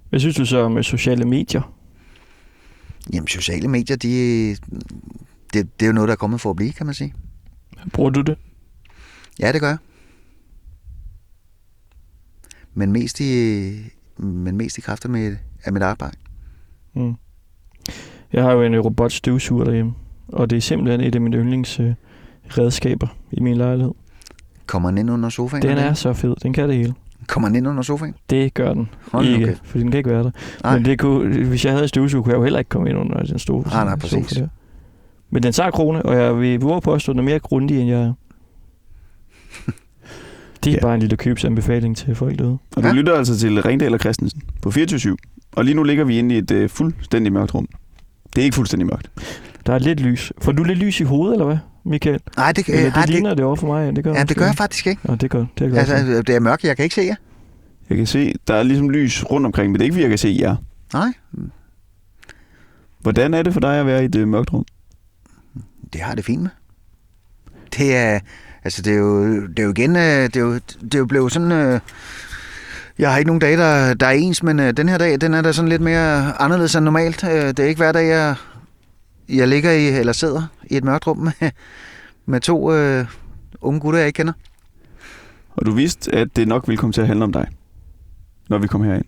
[0.09, 1.73] Hvad synes du så om øh, sociale medier?
[3.13, 4.49] Jamen, sociale medier, de,
[5.53, 7.13] det, det er jo noget, der er kommet for at blive, kan man sige.
[7.93, 8.37] Bruger du det?
[9.39, 9.77] Ja, det gør jeg.
[12.73, 16.17] Men mest i, men mest i kræfter med, af mit arbejde.
[16.97, 17.15] Mm.
[18.33, 19.93] Jeg har jo en øh, robot støvsuger derhjemme,
[20.27, 21.93] og det er simpelthen et af mine yndlings øh,
[23.31, 23.91] i min lejlighed.
[24.67, 25.63] Kommer den ind under sofaen?
[25.63, 26.35] Den er så fed.
[26.43, 26.93] Den kan det hele.
[27.27, 28.15] Kommer den ind under sofaen?
[28.29, 29.61] Det gør den Hold ikke, kæft.
[29.63, 30.31] fordi den kan ikke være der.
[30.63, 30.75] Nej.
[30.75, 33.23] Men det kunne, hvis jeg havde støvsuger, kunne jeg jo heller ikke komme ind under
[33.23, 34.37] den store Nej, nej, sofa præcis.
[34.37, 34.47] der.
[35.29, 37.89] Men den tager krone, og jeg vil våge på at stå noget mere grundig, end
[37.89, 38.13] jeg er.
[40.67, 40.77] Det er Ja.
[40.77, 40.87] ja.
[40.87, 42.57] bare en lille købsanbefaling til folk derude.
[42.75, 42.93] Og du Ja.
[42.93, 45.17] lytter altså til Ringdal og Christensen på 24
[45.51, 47.67] Og lige nu ligger vi inde i et øh, fuldstændig mørkt rum.
[48.35, 49.11] Det er ikke fuldstændig mørkt.
[49.65, 50.31] Der er lidt lys.
[50.41, 52.19] Får du lidt lys i hovedet, eller hvad, Michael?
[52.37, 53.85] Nej, det, Eller øh, det nej, det, ligner det over for mig.
[53.85, 55.01] Ja, det gør, ja, det gør jeg faktisk ikke.
[55.03, 55.65] Nå, det gør det.
[55.65, 55.89] Er godt.
[55.89, 57.15] Altså, det er mørkt, jeg kan ikke se jer.
[57.89, 60.09] Jeg kan se, der er ligesom lys rundt omkring, men det er ikke, fordi jeg
[60.09, 60.55] kan se jer.
[60.93, 61.07] Nej,
[62.99, 64.65] Hvordan er det for dig at være i et øh, mørkt rum?
[65.93, 66.49] det har det fint med.
[67.77, 68.19] Det er,
[68.67, 71.05] altså det er jo, det er jo igen, øh, det er jo, det er jo
[71.05, 71.79] blevet sådan, øh,
[72.99, 75.33] jeg har ikke nogen dage, der, der er ens, men øh, den her dag, den
[75.33, 77.23] er da sådan lidt mere anderledes end normalt.
[77.23, 78.35] Øh, det er ikke hver dag, jeg,
[79.29, 81.51] jeg ligger i, eller sidder i et mørkt rum med,
[82.25, 83.05] med to øh,
[83.61, 84.33] unge gutter, jeg ikke kender.
[85.55, 87.47] Og du vidste, at det nok ville komme til at handle om dig,
[88.49, 89.05] når vi kom herind.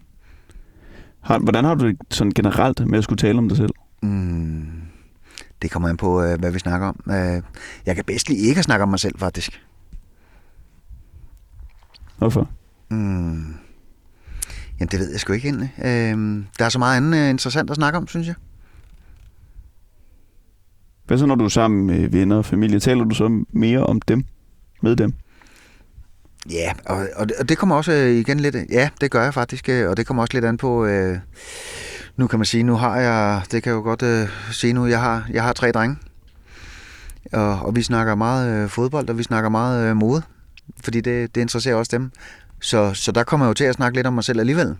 [1.39, 3.71] Hvordan har du det sådan generelt med at skulle tale om dig selv?
[4.01, 4.78] Mm,
[5.61, 7.11] det kommer an på, øh, hvad vi snakker om.
[7.11, 7.41] Øh,
[7.85, 9.61] jeg kan bedst lide ikke at snakke om mig selv, faktisk.
[12.17, 12.49] Hvorfor?
[12.89, 13.53] Mm.
[14.79, 15.73] Jamen, det ved jeg sgu ikke egentlig.
[15.77, 18.35] Øh, der er så meget andet øh, interessant at snakke om, synes jeg.
[21.07, 22.79] Hvad så, når du er sammen med venner og familie?
[22.79, 24.23] Taler du så mere om dem?
[24.81, 25.13] Med dem?
[26.51, 28.55] Ja, og, og, det- og det kommer også øh, igen lidt...
[28.69, 30.85] Ja, det gør jeg faktisk, og det kommer også lidt an på...
[30.85, 31.17] Øh,
[32.19, 33.41] nu kan man sige, nu har jeg...
[33.51, 35.97] Det kan jeg jo godt øh, sige nu, jeg har, jeg har tre drenge.
[37.33, 40.21] Og, og vi snakker meget øh, fodbold, og vi snakker meget øh, mode.
[40.83, 42.11] Fordi det, det interesserer også dem.
[42.61, 44.75] Så, så der kommer jeg jo til at snakke lidt om mig selv alligevel.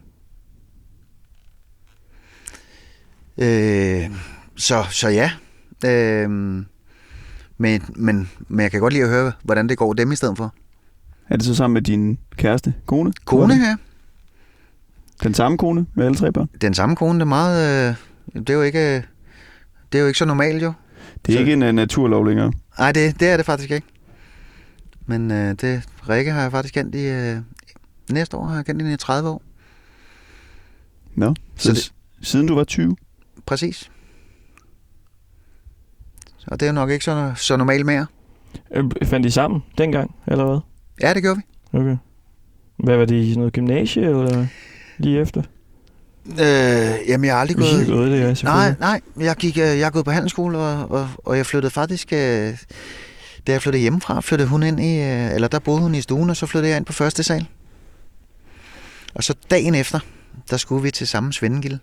[3.38, 4.12] Øh,
[4.56, 5.32] så, så ja.
[5.86, 6.30] Øh,
[7.58, 10.38] men, men, men jeg kan godt lide at høre, hvordan det går dem i stedet
[10.38, 10.54] for.
[11.30, 12.74] Er det så sammen med din kæreste?
[12.86, 13.14] Kone?
[13.26, 13.76] Kone her.
[15.24, 16.50] Den samme kone med alle tre børn?
[16.62, 17.90] Den samme kone, det er meget...
[17.90, 17.96] Øh,
[18.40, 18.96] det er jo ikke...
[18.98, 19.04] øh,
[19.92, 20.74] Det er jo ikke så normalt, jo.
[21.26, 22.52] Det er Så- ikke en uh, naturlov længere.
[22.80, 23.88] Nej, det, det er det faktisk ikke.
[25.06, 27.06] Men øh, det, Rikke har jeg faktisk kendt i...
[27.08, 27.38] Øh,
[28.12, 29.42] næste år har jeg kendt hende i 30 år.
[31.16, 31.94] Nå, Så så, det-
[32.28, 32.96] siden du var 20?
[33.46, 33.92] Præcis.
[36.48, 38.06] Og det er jo nok ikke så, så normalt mere.
[38.76, 40.60] Øh, fandt I sammen dengang, eller hvad?
[41.02, 41.38] Ja, det gjorde
[41.72, 41.78] vi.
[41.80, 41.98] Okay.
[42.78, 44.46] Hvad var det i sådan noget gymnasie, eller
[45.00, 45.42] lige efter?
[46.26, 47.86] Øh, jamen, jeg har aldrig gået...
[47.86, 49.02] har gået det, ja, Nej, nej.
[49.20, 52.14] Jeg, gik, øh, jeg er gået på handelsskole, og, og, og jeg flyttede faktisk...
[52.14, 52.58] Øh,
[53.48, 55.00] da jeg flyttede hjemmefra, flyttede hun ind i...
[55.00, 57.48] Øh, eller der boede hun i stuen, og så flyttede jeg ind på første sal.
[59.14, 60.00] Og så dagen efter,
[60.50, 61.80] der skulle vi til samme svendegilde.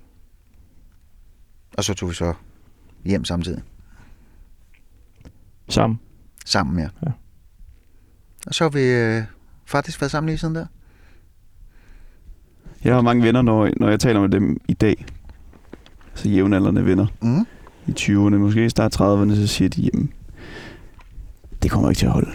[1.76, 2.32] Og så tog vi så
[3.04, 3.62] hjem samtidig.
[5.68, 6.00] Sammen.
[6.44, 6.88] Sammen, ja.
[7.06, 7.10] Ja.
[8.46, 9.22] Og så har vi øh,
[9.66, 10.66] faktisk været sammen lige siden der.
[12.86, 15.06] Jeg har mange venner, når, når jeg taler med dem i dag.
[16.14, 17.06] Så jævnaldrende venner.
[17.22, 17.46] Mm.
[17.86, 20.12] I 20'erne, måske i start 30'erne, så siger de, jamen,
[21.62, 22.30] det kommer ikke til at holde.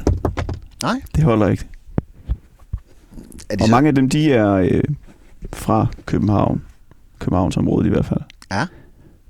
[0.83, 1.01] Nej.
[1.15, 1.65] Det holder ikke.
[3.49, 4.83] Er de Og så, mange af dem, de er øh,
[5.53, 6.61] fra København.
[7.19, 8.21] Københavnsområdet i hvert fald.
[8.51, 8.67] Ja.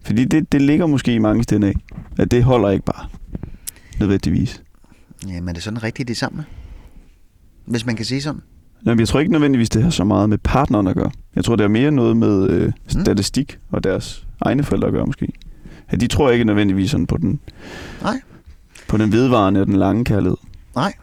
[0.02, 1.74] Fordi det, det ligger måske i mange steder af,
[2.18, 3.08] at det holder ikke bare
[4.00, 4.64] nødvendigvis.
[5.28, 6.46] Jamen, er det sådan rigtigt de sammen?
[7.66, 8.42] Hvis man kan sige sådan.
[8.86, 11.12] Jamen, jeg tror ikke nødvendigvis, det har så meget med partneren at gøre.
[11.36, 15.06] Jeg tror, det er mere noget med øh, statistik og deres egne forældre at gøre,
[15.06, 15.28] måske.
[15.92, 17.40] Ja, de tror ikke nødvendigvis sådan på den,
[18.02, 18.22] Nej.
[18.88, 20.38] på den vedvarende og den lange kærlighed.
[20.76, 20.94] Nej.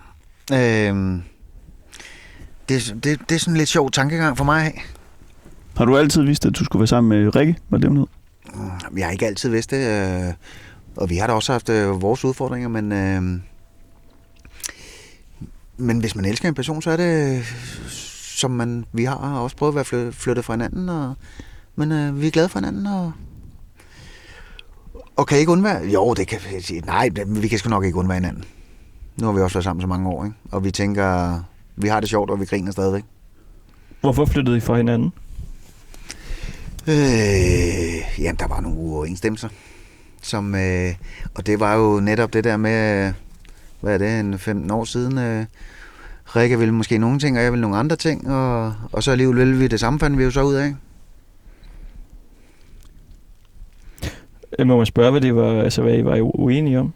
[0.53, 1.23] Øhm,
[2.69, 4.57] det, det, det er sådan en lidt sjov tankegang for mig.
[4.57, 4.73] at have.
[5.77, 7.57] Har du altid vidst, at du skulle være sammen med Rikke?
[7.71, 8.07] Var det hun hed?
[8.55, 9.89] Mm, Jeg har ikke altid vidst det,
[10.29, 10.33] øh,
[10.97, 13.41] og vi har da også haft øh, vores udfordringer, men, øh,
[15.79, 17.45] men hvis man elsker en person, så er det,
[18.39, 21.15] som man, vi har også prøvet at være flyttet, fra hinanden, og,
[21.77, 23.13] men øh, vi er glade for hinanden, og,
[25.17, 26.41] og kan ikke undvære, jo, det kan
[26.87, 28.45] nej, vi kan sgu nok ikke undvære hinanden.
[29.17, 30.37] Nu har vi også været sammen så mange år, ikke?
[30.51, 31.41] og vi tænker,
[31.77, 33.05] vi har det sjovt, og vi griner stadigvæk.
[34.01, 35.13] Hvorfor flyttede I fra hinanden?
[36.89, 39.49] Øh, jamen, der var nogle uoverensstemmelser.
[40.23, 40.95] Som, øh,
[41.35, 43.13] og det var jo netop det der med,
[43.81, 45.19] hvad er det, en 15 år siden.
[45.19, 45.45] Øh,
[46.37, 48.31] Rikke ville måske nogle ting, og jeg ville nogle andre ting.
[48.31, 50.75] Og, og så alligevel ville vi det samme, fandt vi jo så ud af.
[54.59, 56.93] Øh, Må man spørge, hvad det var, altså, hvad I var uenige om?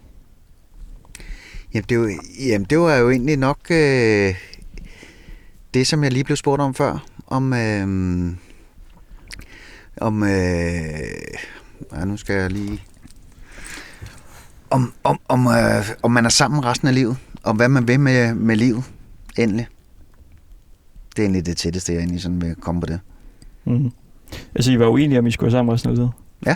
[1.73, 4.35] Jamen, det, var, jamen, det var jo egentlig nok øh,
[5.73, 7.05] det, som jeg lige blev spurgt om før.
[7.27, 7.87] Om, øh,
[9.97, 10.29] om øh,
[11.93, 12.83] ja, nu skal jeg lige...
[14.73, 17.17] Om, om, om, øh, om man er sammen resten af livet.
[17.43, 18.83] Og hvad man vil med, med livet,
[19.37, 19.67] endelig.
[21.15, 22.99] Det er egentlig det tætteste, jeg egentlig sådan vil komme på det.
[23.65, 23.91] Mm.
[24.55, 26.11] Altså, I var uenige om, I skulle være sammen resten af livet?
[26.45, 26.55] Ja.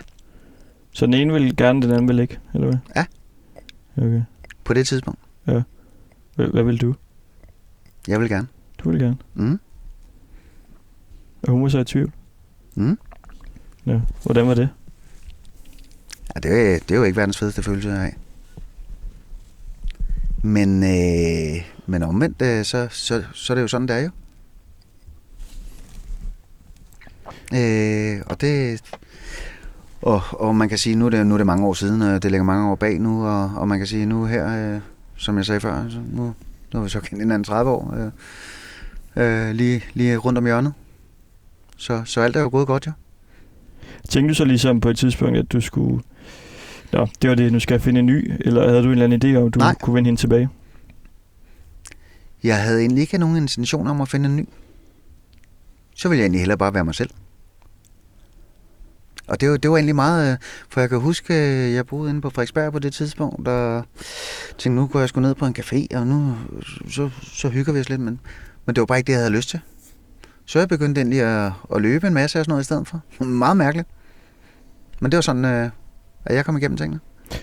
[0.91, 2.77] Så den ene ville gerne, den anden ville ikke, eller hvad?
[2.95, 3.05] Ja.
[3.97, 4.21] Okay.
[4.63, 5.19] På det tidspunkt.
[5.43, 6.95] Hvad, hvad vil du?
[8.07, 8.47] Jeg vil gerne.
[8.77, 9.17] Du vil gerne.
[9.33, 9.59] Mm.
[11.47, 12.11] Og hun så i tvivl?
[12.75, 12.99] Mm.
[13.85, 13.99] Ja.
[14.23, 14.69] Hvordan var det?
[16.35, 18.13] Ja, det, er, det er jo ikke verdens fedeste følelse at have.
[20.43, 24.09] Men, øh, men omvendt, øh, så, så, så er det jo sådan, det er jo.
[27.53, 28.81] Øh, og det...
[30.01, 32.23] Og, og man kan sige, nu er, det, nu er det mange år siden, og
[32.23, 34.81] det ligger mange år bag nu, og, og man kan sige, nu her, øh,
[35.15, 36.23] som jeg sagde før, så nu,
[36.73, 38.11] nu har vi så kendt hinanden 30 år,
[39.15, 40.73] øh, øh, lige, lige rundt om hjørnet.
[41.77, 42.91] Så, så alt er jo gået godt, ja.
[44.09, 46.03] Tænkte du så ligesom på et tidspunkt, at du skulle...
[46.93, 49.03] Nå, det var det, nu skal jeg finde en ny, eller havde du en eller
[49.03, 49.75] anden idé om, du Nej.
[49.81, 50.49] kunne vende hende tilbage?
[52.43, 54.49] Jeg havde egentlig ikke nogen intention om at finde en ny.
[55.95, 57.09] Så ville jeg egentlig hellere bare være mig selv.
[59.27, 60.37] Og det var, det var egentlig meget, øh,
[60.69, 63.85] for jeg kan huske, øh, jeg boede inde på Frederiksberg på det tidspunkt, og
[64.57, 66.35] tænkte, nu går jeg sgu ned på en café, og nu
[66.89, 68.19] så, så hygger vi os lidt, men,
[68.65, 69.59] men det var bare ikke det, jeg havde lyst til.
[70.45, 73.23] Så jeg begyndte egentlig at, at løbe en masse og sådan noget i stedet for.
[73.23, 73.87] Meget mærkeligt.
[74.99, 75.69] Men det var sådan, øh,
[76.29, 76.99] at jeg kom igennem tingene.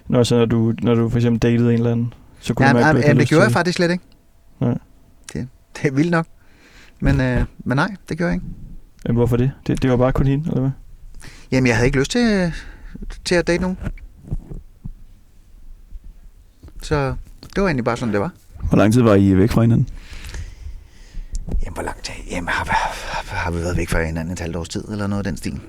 [0.08, 2.72] Nå, så når du, når du for eksempel datede en eller anden, så kunne Ja,
[2.72, 4.04] du mærke, ja, at du ikke ja, havde det gjorde til jeg faktisk slet ikke.
[4.60, 4.78] Nej.
[5.32, 6.26] Det, det er vildt nok.
[7.00, 8.46] Men, øh, men nej, det gjorde jeg ikke.
[9.06, 9.50] Jamen, hvorfor det?
[9.66, 9.82] det?
[9.82, 10.70] Det var bare kun hende, eller hvad?
[11.52, 12.52] Jamen, jeg havde ikke lyst til,
[13.24, 13.78] til at date nogen.
[16.82, 18.32] Så det var egentlig bare sådan, det var.
[18.68, 19.88] Hvor lang tid var I væk fra hinanden?
[21.64, 22.14] Jamen, hvor lang tid?
[22.30, 25.26] Jamen, har, har, har vi været væk fra hinanden et halvt års tid, eller noget
[25.26, 25.60] af den stil?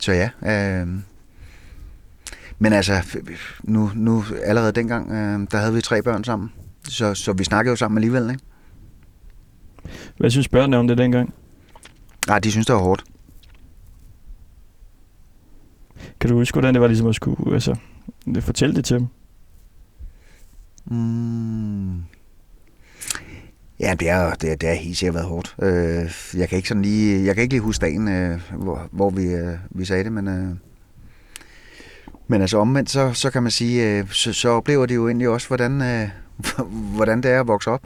[0.00, 0.30] Så ja.
[0.42, 0.88] Øh,
[2.58, 3.18] men altså,
[3.62, 6.52] nu, nu allerede dengang, øh, der havde vi tre børn sammen.
[6.88, 8.42] Så, så vi snakkede jo sammen alligevel, ikke?
[10.16, 11.34] Hvad synes børnene om det dengang?
[12.26, 13.04] Nej, de synes, det var hårdt.
[16.20, 17.76] Kan du huske, hvordan det var ligesom at skulle altså,
[18.40, 19.06] fortælle det til dem?
[20.84, 22.02] Mm.
[23.80, 25.56] Ja, det er, det er, det er helt sikkert været hårdt.
[25.62, 29.10] Øh, jeg kan ikke sådan lige, jeg kan ikke lige huske dagen, øh, hvor, hvor
[29.10, 30.54] vi, øh, vi sagde det, men, øh,
[32.28, 35.28] men altså omvendt, så, så kan man sige, øh, så, så oplever de jo egentlig
[35.28, 36.08] også, hvordan, øh,
[36.96, 37.82] hvordan det er at vokse op.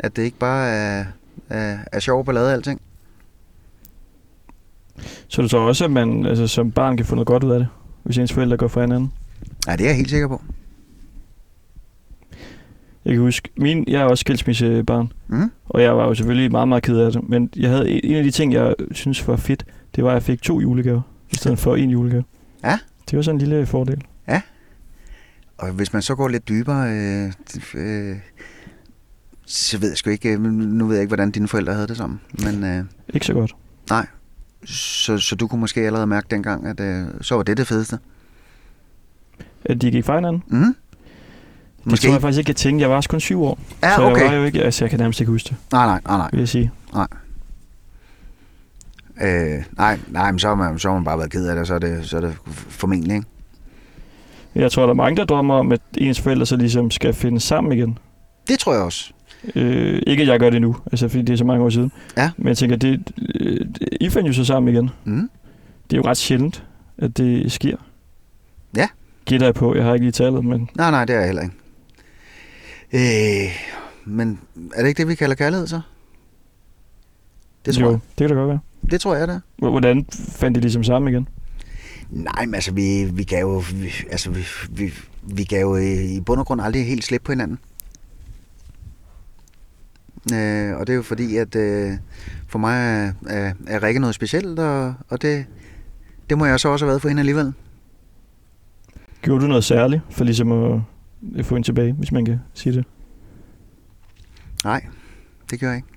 [0.00, 1.04] At det ikke bare er,
[1.48, 2.80] er, er sjov ballade alting.
[5.28, 7.58] Så du tror også, at man altså, som barn kan få noget godt ud af
[7.58, 7.68] det,
[8.02, 9.12] hvis ens forældre går fra hinanden?
[9.66, 10.42] Ja, det er jeg helt sikker på.
[13.04, 15.50] Jeg kan huske, min, jeg er også skilsmissebarn, Mm?
[15.68, 17.28] og jeg var jo selvfølgelig meget, meget ked af det.
[17.28, 19.64] Men jeg havde en af de ting, jeg synes var fedt,
[19.96, 22.24] det var, at jeg fik to julegaver, i stedet for en julegave.
[22.64, 22.78] Ja.
[23.10, 24.02] Det var sådan en lille fordel.
[25.58, 27.32] Og hvis man så går lidt dybere, øh,
[27.74, 28.16] øh,
[29.46, 31.96] så ved jeg sgu ikke, øh, nu ved jeg ikke, hvordan dine forældre havde det
[31.96, 32.64] sammen, men...
[32.64, 32.84] Øh,
[33.14, 33.54] Ikke så godt.
[34.64, 37.98] Så, så du kunne måske allerede mærke dengang, at øh, så var det det fedeste.
[39.64, 40.42] At de gik fra hinanden.
[40.48, 40.74] Mm?
[41.84, 42.06] Det Måske.
[42.06, 42.82] tror jeg faktisk ikke, jeg tænkte.
[42.82, 43.58] Jeg var også kun syv år.
[43.82, 44.22] Ja, så okay.
[44.22, 46.28] jeg var jo ikke, altså jeg kan nærmest ikke huske det, Nej, nej, nej, nej.
[46.32, 46.70] vil jeg sige.
[49.22, 51.66] Øh, nej, nej, men så har, man, så har man bare været ked af det,
[51.66, 52.34] så er det, så er det
[52.68, 53.26] formentlig, ikke?
[54.54, 57.40] Jeg tror, der er mange, der drømmer om, at ens forældre så ligesom skal finde
[57.40, 57.98] sammen igen.
[58.48, 59.12] Det tror jeg også.
[59.54, 61.92] Øh, ikke at jeg gør det nu, altså fordi det er så mange år siden.
[62.16, 62.30] Ja.
[62.36, 63.66] Men jeg tænker, det, øh,
[64.00, 64.90] I fandt jo så sammen igen.
[65.04, 65.30] Mm.
[65.90, 66.64] Det er jo ret sjældent,
[66.98, 67.76] at det sker.
[68.76, 68.88] Ja.
[69.24, 69.74] Gætter jeg på.
[69.74, 71.54] Jeg har ikke lige tallet, men Nej, nej, det er jeg heller ikke.
[72.92, 73.50] Øh,
[74.04, 74.40] men
[74.74, 75.80] er det ikke det, vi kalder kærlighed, så?
[77.66, 78.00] Det tror jo, jeg.
[78.18, 78.60] det kan da godt være.
[78.90, 79.70] Det tror jeg, det er.
[79.70, 81.28] Hvordan fandt de ligesom sammen igen?
[82.10, 86.16] Nej, men altså, vi, vi gav jo, vi, altså, vi, vi, vi gav jo i,
[86.16, 87.58] i bund og grund aldrig helt slip på hinanden.
[90.32, 91.92] Øh, og det er jo fordi, at øh,
[92.48, 95.46] for mig er, er, er Rikke noget specielt, og, og det,
[96.30, 97.52] det må jeg så også have været for hende alligevel.
[99.22, 100.80] Gjorde du noget særligt for ligesom at
[101.42, 102.84] få hende tilbage, hvis man kan sige det?
[104.64, 104.86] Nej,
[105.50, 105.88] det gør jeg ikke.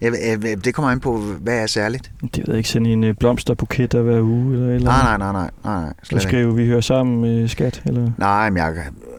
[0.00, 2.12] Jeg, jeg, det kommer an på, hvad er særligt.
[2.20, 5.32] Det ved jeg ikke, sende en øh, blomsterbuket der hver uge eller eller Nej, nej,
[5.32, 6.28] nej, nej, nej, nej slet ikke.
[6.28, 8.10] skrive, vi hører sammen med skat, eller...
[8.18, 8.74] Nej, men jeg,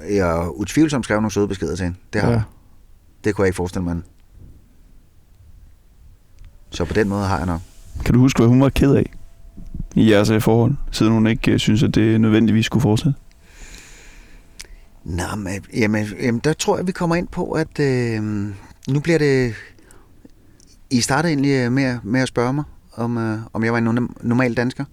[0.09, 1.97] jeg utvivlsomt skrevet nogle søde beskeder til hende.
[2.13, 2.33] Det har ja.
[2.33, 2.43] jeg.
[3.23, 3.97] Det kunne jeg ikke forestille mig.
[6.69, 7.61] Så på den måde har jeg nok.
[8.05, 9.11] Kan du huske, hvad hun var ked af
[9.95, 13.19] i jeres øh, forhold, siden hun ikke øh, synes, at det nødvendigvis skulle fortsætte?
[15.07, 18.23] Nå, men, jamen, jamen, der tror jeg, vi kommer ind på, at øh,
[18.89, 19.53] nu bliver det...
[20.89, 23.79] I startede egentlig øh, med, at- med at spørge mig, om, øh, om jeg var
[23.79, 24.85] en normal dansker.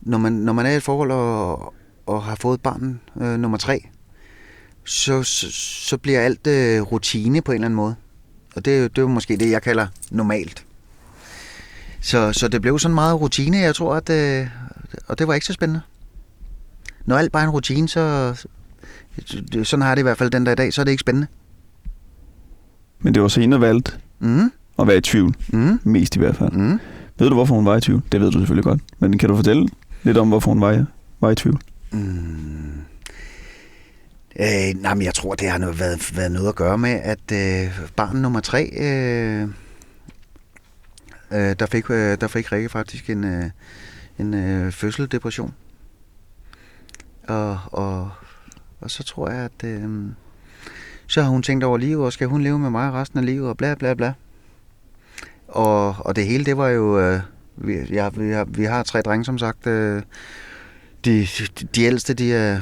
[0.00, 1.74] Når man, når man er i et forhold og,
[2.06, 3.88] og har fået barn øh, nummer tre,
[4.84, 5.46] så, så,
[5.88, 7.94] så bliver alt øh, rutine på en eller anden måde.
[8.56, 10.64] Og det, er det er måske det, jeg kalder normalt.
[12.00, 14.10] Så, så det blev sådan meget rutine, jeg tror, at...
[14.10, 14.46] Øh,
[15.06, 15.80] og det var ikke så spændende.
[17.04, 18.34] Når alt bare er en rutine, så,
[19.64, 21.00] sådan har jeg det i hvert fald den dag i dag, så er det ikke
[21.00, 21.26] spændende.
[23.00, 25.34] Men det var der valgte Mm, at være i tvivl.
[25.48, 26.52] mm, Mest i hvert fald.
[26.52, 26.78] mm.
[27.18, 28.02] Ved du, hvorfor hun var i tvivl?
[28.12, 28.80] Det ved du selvfølgelig godt.
[28.98, 29.68] Men kan du fortælle
[30.02, 30.84] lidt om, hvorfor hun var,
[31.20, 31.60] var i tvivl?
[31.90, 32.72] Mm.
[34.40, 37.32] Øh, nej, men jeg tror, det har noget, været, været noget at gøre med, at
[37.32, 39.42] øh, barn nummer tre, øh,
[41.32, 43.44] øh, der, fik, øh, der fik Rikke faktisk en, øh,
[44.18, 45.54] en øh, fødseldepression.
[47.28, 48.10] Og, og,
[48.82, 49.90] og så tror jeg, at øh,
[51.06, 53.48] så har hun tænkt over livet, og skal hun leve med mig resten af livet,
[53.48, 54.12] og bla bla bla.
[55.48, 57.00] Og, og det hele, det var jo...
[57.00, 57.20] Øh,
[57.56, 59.66] vi, ja, vi, har, vi har tre drenge, som sagt.
[59.66, 60.02] Øh,
[61.04, 62.60] de, de, de ældste, de er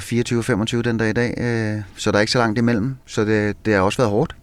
[0.77, 2.95] 24-25 den dag i dag, øh, så der er ikke så langt imellem.
[3.05, 4.35] Så det, det har også været hårdt.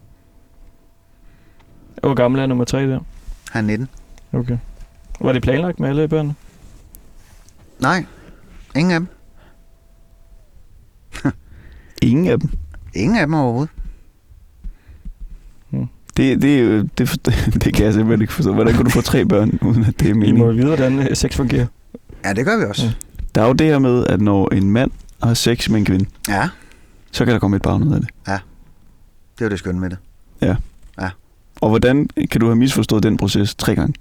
[2.00, 3.00] Hvor gammel er nummer tre der?
[3.50, 3.88] Han er 19.
[4.32, 4.58] Okay.
[5.20, 6.34] Var det planlagt med alle børnene?
[7.78, 8.04] Nej,
[8.76, 9.08] ingen af dem.
[12.02, 12.50] Ingen af dem.
[12.94, 13.70] Ingen af dem overhovedet.
[16.16, 18.54] Det, det, er jo- det, forstår- det kan jeg simpelthen ikke forstå.
[18.54, 20.56] Hvordan kan du få tre børn, uden at det er I må meningen?
[20.56, 21.66] vide, hvordan øh, sex fungerer.
[22.24, 22.84] Ja, det gør vi også.
[22.86, 22.92] Ja.
[23.34, 24.90] Der er jo det her med, at når en mand
[25.22, 26.48] har sex med en kvinde, Ja,
[27.12, 28.10] så kan der komme et barn ud af det.
[28.26, 28.32] det
[29.40, 29.98] er jo det skønne med det.
[31.60, 33.94] Og hvordan kan du have misforstået den proces tre gange?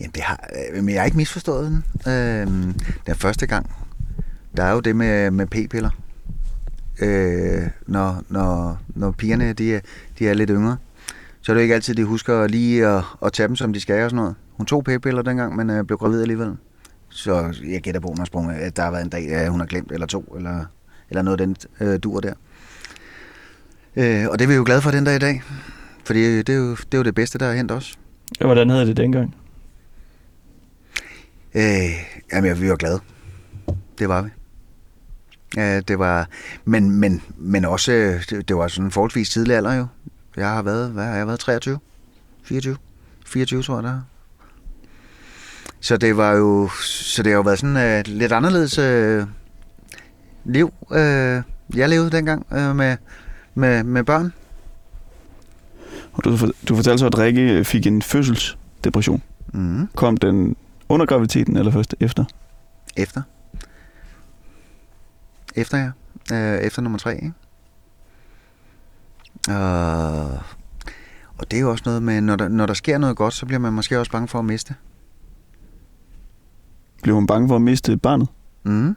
[0.00, 1.66] Jamen, det har, øh, men jeg har ikke misforstået
[2.06, 2.12] den.
[2.12, 2.46] Øh,
[3.06, 3.70] den første gang,
[4.56, 5.90] der er jo det med, med p-piller.
[7.02, 9.80] Øh, når, når, når pigerne de er,
[10.18, 10.76] de er lidt yngre,
[11.40, 14.04] så er det ikke altid, de husker lige at, at tage dem, som de skal
[14.04, 14.34] og sådan noget.
[14.52, 16.56] Hun tog p-piller dengang, men øh, blev gravid alligevel.
[17.08, 19.66] Så jeg gætter på, har sprunget, at der har været en dag, at hun har
[19.66, 20.64] glemt, eller to, eller,
[21.10, 22.34] eller noget af den øh, dur der.
[23.96, 25.42] Øh, og det er vi jo glade for den dag i dag.
[26.04, 27.96] Fordi det er jo det, er jo det bedste, der er hent også.
[28.40, 29.34] Og hvordan havde det dengang?
[31.54, 31.62] Øh,
[32.32, 33.00] jamen, ja, vi var glade.
[33.98, 34.28] Det var vi.
[35.56, 36.28] Det var,
[36.64, 39.86] men, men, men også, øh, det, det var sådan en forholdsvis tidlig alder jo.
[40.36, 41.78] Jeg har været, hvad har jeg været, 23?
[42.44, 42.76] 24?
[43.26, 43.90] 24, tror jeg, der.
[43.90, 44.00] er.
[45.80, 49.28] Så det var jo, så det har jo været sådan uh, lidt anderledes uh,
[50.44, 50.96] liv, uh,
[51.76, 52.96] jeg levede dengang uh, med,
[53.54, 54.32] med, med børn.
[56.12, 59.22] Og du, du fortalte så, at Rikke fik en fødselsdepression.
[59.52, 60.56] Mm, Kom den
[60.88, 62.24] under graviditeten, eller først efter?
[62.96, 63.22] efter.
[65.54, 65.90] Efter, ja.
[66.32, 67.32] Uh, efter nummer tre, ikke?
[69.48, 70.30] Og,
[71.38, 73.46] og det er jo også noget med, når der, når der sker noget godt, så
[73.46, 74.74] bliver man måske også bange for at miste.
[77.02, 78.28] Blev hun bange for at miste barnet?
[78.62, 78.96] Mm.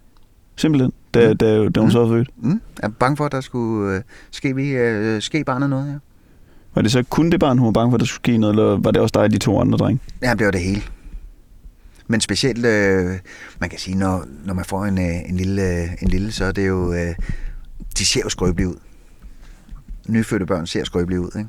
[0.55, 1.37] Simpelthen, da, Mm.
[1.37, 1.91] da, da hun Mm.
[1.91, 2.29] så var født.
[2.37, 2.61] Mm.
[2.83, 4.01] Er bange for, at der skulle øh,
[4.31, 5.97] ske, vi, øh, ske barnet noget, ja.
[6.75, 8.53] Var det så kun det barn, hun var bange for, at der skulle ske noget,
[8.53, 10.01] eller var det også dig og de to andre drenge?
[10.21, 10.81] Ja, det var det hele.
[12.07, 13.19] Men specielt, øh,
[13.59, 16.45] man kan sige, når, når man får en, øh, en, lille, øh, en lille, så
[16.45, 17.15] er det jo, øh,
[17.97, 18.75] de ser jo skrøbelige ud.
[20.07, 21.45] Nyfødte børn ser skrøbelige ud,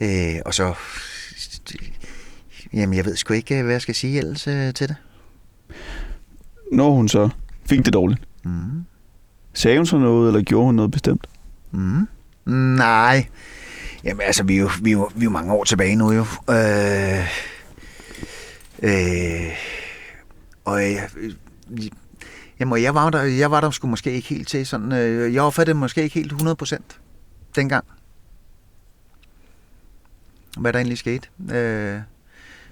[0.00, 0.34] ikke?
[0.36, 0.74] Øh, og så,
[2.72, 4.96] Jamen, jeg ved sgu ikke, hvad jeg skal sige ellers øh, til det.
[6.72, 7.28] Når hun så
[7.68, 8.84] fik det dårligt, Mm.
[9.54, 11.26] sagde hun så noget, eller gjorde hun noget bestemt?
[11.70, 12.08] Mm.
[12.76, 13.26] Nej.
[14.04, 16.12] Jamen altså, vi er, jo, vi, er jo, vi er jo mange år tilbage nu
[16.12, 16.20] jo.
[16.50, 17.28] Øh,
[18.84, 19.52] øh,
[20.64, 21.10] og jeg,
[22.60, 25.42] jamen, jeg var der, jeg var der sgu måske ikke helt til sådan, øh, jeg
[25.42, 26.78] opfattede måske ikke helt 100%
[27.56, 27.84] dengang.
[30.58, 31.28] Hvad der egentlig skete.
[31.52, 32.00] Øh,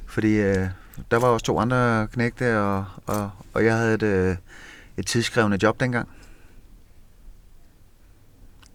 [0.06, 0.68] fordi øh,
[1.10, 4.36] der var også to andre knægte, og, og, og jeg havde et, øh,
[4.96, 6.08] et tidskrævende job dengang.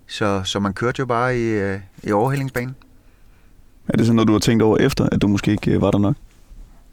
[0.07, 2.75] Så, så man kørte jo bare i, øh, i overhældingsbanen.
[3.87, 5.91] Er det sådan noget, du har tænkt over efter, at du måske ikke øh, var
[5.91, 6.15] der nok?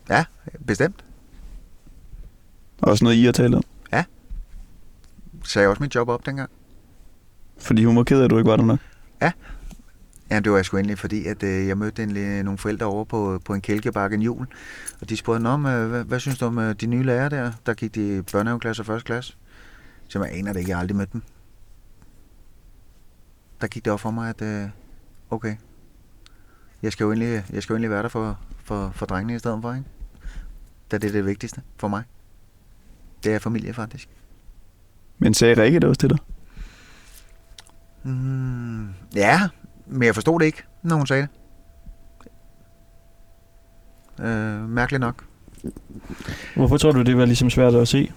[0.08, 0.24] Ja,
[0.66, 1.04] bestemt.
[2.82, 3.62] Og også noget, I har talt om?
[5.44, 6.50] Så jeg også mit job op dengang.
[7.58, 8.78] Fordi hun var ked af, at du ikke var der nok?
[10.30, 13.04] Ja, det var jeg sgu endelig, fordi at, øh, jeg mødte en, nogle forældre over
[13.04, 14.46] på, på en kælkebakke en jul.
[15.00, 17.52] Og de spurgte, Nå, men, hvad, hvad synes du om øh, de nye lærere der?
[17.66, 19.36] Der gik de børnehaveklasse og første klasse.
[20.08, 21.22] Så jeg aner det ikke, jeg har aldrig mødt dem.
[23.60, 24.68] Der gik det op for mig, at øh,
[25.30, 25.56] okay,
[26.84, 29.38] jeg skal jo endelig, jeg skal jo endelig være der for, for, for drengene i
[29.38, 29.86] stedet for, ikke?
[30.90, 32.02] Da det er det vigtigste for mig.
[33.24, 34.08] Det er familie, faktisk.
[35.18, 36.18] Men sagde Rikke det også til dig?
[38.02, 39.40] Mm, ja,
[39.86, 41.28] men jeg forstod det ikke, når hun sagde
[44.18, 44.24] det.
[44.24, 45.24] Øh, mærkeligt nok.
[46.56, 48.12] Hvorfor tror du, det var ligesom svært at se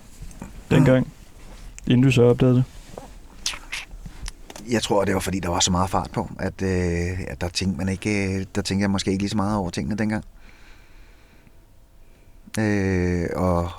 [0.72, 1.13] dengang,
[1.88, 2.63] inden du så opdagede det?
[4.70, 7.49] Jeg tror, det var fordi, der var så meget fart på, at, øh, at der,
[7.49, 10.24] tænkte man ikke, øh, der tænkte jeg måske ikke lige så meget over tingene dengang.
[12.59, 13.70] Øh, og,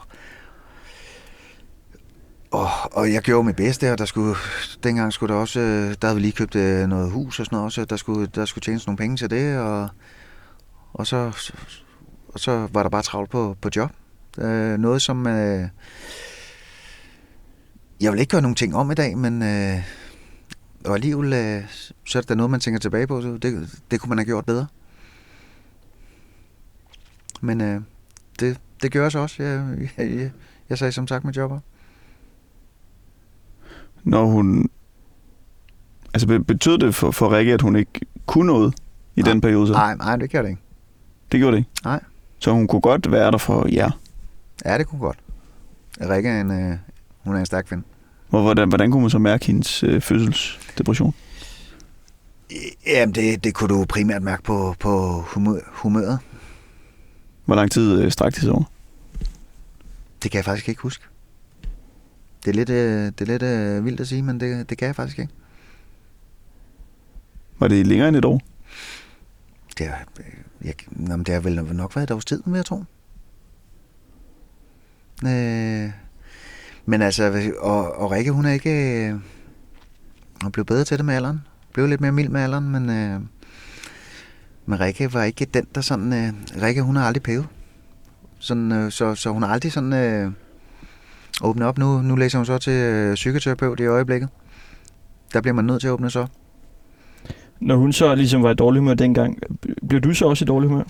[2.51, 4.35] og, og jeg gjorde mit bedste, og der skulle,
[4.83, 7.57] dengang skulle der også, øh, der havde vi lige købt øh, noget hus og sådan
[7.57, 9.89] noget også, der skulle, der skulle tjenes nogle penge til det, og,
[10.93, 11.17] og, så,
[12.29, 13.91] og så var der bare travlt på, på job.
[14.39, 15.69] Øh, noget som, øh,
[18.01, 19.83] jeg vil ikke gøre nogen ting om i dag, men øh,
[20.85, 21.63] og alligevel, øh,
[22.05, 23.23] så er det da noget, man tænker tilbage på.
[23.23, 24.67] Så det, det kunne man have gjort bedre.
[27.41, 27.81] Men øh,
[28.41, 29.43] det, det gør jeg så også.
[29.43, 29.65] Jeg,
[29.99, 30.31] jeg, jeg,
[30.69, 31.61] jeg sagde som sagt med jobber.
[34.05, 34.71] Når hun...
[36.15, 38.75] Altså be- betød det for, for Rikke, at hun ikke kunne noget
[39.17, 39.33] i Nej.
[39.33, 39.67] den periode?
[39.67, 39.73] Så?
[39.73, 40.63] Nej, nej, det gør det ikke.
[41.33, 41.71] Det gjorde det ikke?
[41.85, 42.01] Nej.
[42.39, 43.91] Så hun kunne godt være der for jer?
[44.65, 45.19] Ja, det kunne godt.
[46.01, 46.79] Rikke er en, øh,
[47.25, 47.85] hun er en stærk kvinde.
[48.29, 51.15] Hvor, hvordan, hvordan kunne man så mærke hendes øh, fødselsdepression?
[52.87, 56.19] Jamen, det, det kunne du primært mærke på, på humør, humøret.
[57.45, 58.65] Hvor lang tid øh, strakte det sig over?
[60.23, 61.05] Det kan jeg faktisk ikke huske.
[62.45, 64.87] Det er lidt, øh, det er lidt øh, vildt at sige, men det, det kan
[64.87, 65.33] jeg faktisk ikke.
[67.59, 68.41] Var det længere end et år?
[69.79, 69.95] Det, er,
[70.65, 72.85] jeg, nå, men det har vel nok været et års tid, vil jeg tro.
[75.27, 75.91] Øh,
[76.89, 78.71] men altså, og, og Rikke, hun er ikke...
[78.71, 79.15] Øh,
[80.43, 81.41] hun blev bedre til det med alderen.
[81.73, 82.91] Blev lidt mere mild med alderen, men...
[82.91, 83.21] Øh,
[84.67, 86.13] men Rikke var ikke den, der sådan...
[86.13, 87.47] Øh, Rikke, hun har aldrig pævet.
[88.39, 89.93] Sådan, øh, så, så hun har aldrig sådan...
[89.93, 90.33] Øh,
[91.43, 92.03] åbnet op nu.
[92.03, 94.29] Nu læser hun så til øh, psykoterapeut i øjeblikket.
[95.33, 96.27] Der bliver man nødt til at åbne så.
[97.61, 99.39] Når hun så ligesom var i dårlig humør dengang,
[99.89, 100.85] blev du så også i dårlig humør?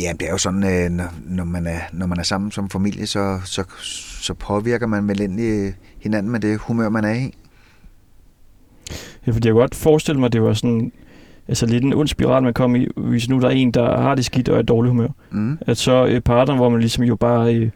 [0.00, 3.06] Ja, det er jo sådan, øh, når, man er, når man er sammen som familie,
[3.06, 3.64] så, så,
[4.22, 7.34] så påvirker man vel endelig hinanden med det humør, man er i.
[9.26, 10.92] Ja, fordi jeg kunne godt forestille mig, at det var sådan,
[11.48, 14.14] altså lidt en ond spiral, man kom i, hvis nu der er en, der har
[14.14, 15.08] det skidt og er dårlig humør.
[15.30, 15.58] Mm.
[15.60, 17.70] At så øh, partneren, hvor man ligesom jo bare øh,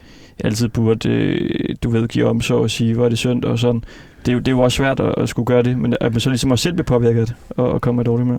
[0.44, 3.84] altid burde, øh, du ved, give omsorg og sige, hvor er det synd og sådan.
[4.26, 6.28] Det, det er jo også svært at, at skulle gøre det, men at man så
[6.30, 8.38] ligesom også selv bliver påvirket og, og kommer i dårlig humør.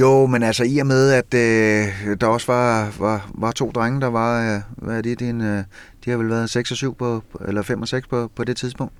[0.00, 4.00] Jo, men altså i og med, at øh, der også var, var, var to drenge,
[4.00, 5.64] der var, øh, hvad er det, det er en, øh,
[6.04, 8.56] de har vel været 6 og 7 på, eller 5 og 6 på, på det
[8.56, 8.94] tidspunkt.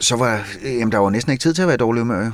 [0.00, 2.24] Så var, øh, jamen, der var næsten ikke tid til at være i dårlig humør,
[2.24, 2.32] jo.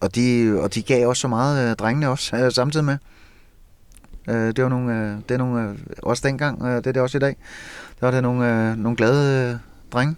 [0.00, 2.96] Og de, og de gav også så meget, øh, drengene også, øh, samtidig med.
[4.28, 7.02] Øh, det var nogle, øh, det er nogle, øh, også dengang, øh, det er det
[7.02, 7.36] også i dag,
[8.00, 9.58] der var det nogle, øh, nogle glade øh,
[9.92, 10.16] drenge.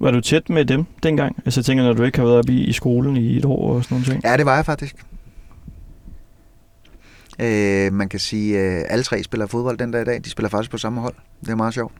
[0.00, 1.36] Var du tæt med dem dengang?
[1.44, 3.74] Altså jeg tænker, når du ikke har været oppe i, i skolen i et år
[3.74, 4.06] og sådan noget.
[4.06, 4.24] ting.
[4.24, 4.96] Ja, det var jeg faktisk.
[7.40, 10.20] Øh, man kan sige, at øh, alle tre spiller fodbold den dag i dag.
[10.24, 11.14] De spiller faktisk på samme hold.
[11.40, 11.92] Det er meget sjovt.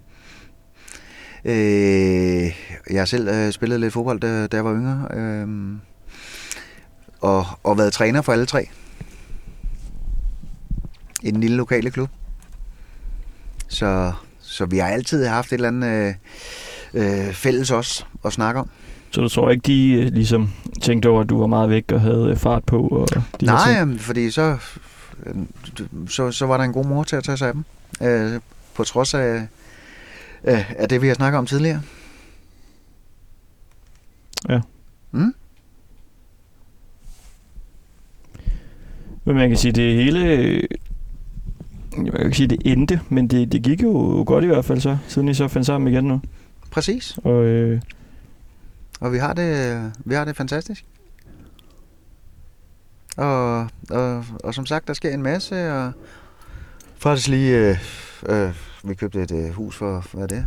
[1.44, 1.52] Øh,
[2.90, 5.08] jeg har selv øh, spillet lidt fodbold, da, da jeg var yngre.
[5.14, 5.48] Øh,
[7.20, 8.68] og, og været træner for alle tre.
[11.22, 12.08] I den lille lokale klub.
[13.68, 16.14] Så, så vi har altid haft et eller andet øh,
[16.94, 18.70] øh, fælles også at snakke om.
[19.10, 20.50] Så du tror ikke, de øh, ligesom
[20.82, 22.88] tænkte over, at du var meget væk og havde øh, fart på?
[22.88, 23.08] Og
[23.40, 24.56] de Nej, jamen, fordi så,
[25.26, 25.34] øh,
[26.08, 27.64] så, så var der en god mor til at tage sig af dem.
[28.02, 28.40] Øh,
[28.74, 29.46] på trods af,
[30.44, 31.80] øh, af det, vi har snakket om tidligere.
[34.48, 34.60] Ja.
[35.10, 35.34] Mm?
[39.24, 40.20] Men man kan sige, det hele...
[42.04, 44.98] Jeg kan sige, det endte, men det, det gik jo godt i hvert fald så,
[45.08, 46.20] siden I så fandt sammen igen nu.
[46.70, 47.18] Præcis.
[47.24, 47.80] Og øh,
[49.00, 50.84] Og vi har det, vi har det fantastisk.
[53.16, 53.60] Og,
[53.90, 55.72] og, og som sagt, der sker en masse.
[55.72, 55.92] Og
[56.96, 57.76] faktisk lige, øh,
[58.28, 58.54] øh,
[58.84, 60.46] vi købte et øh, hus for, hvad er det,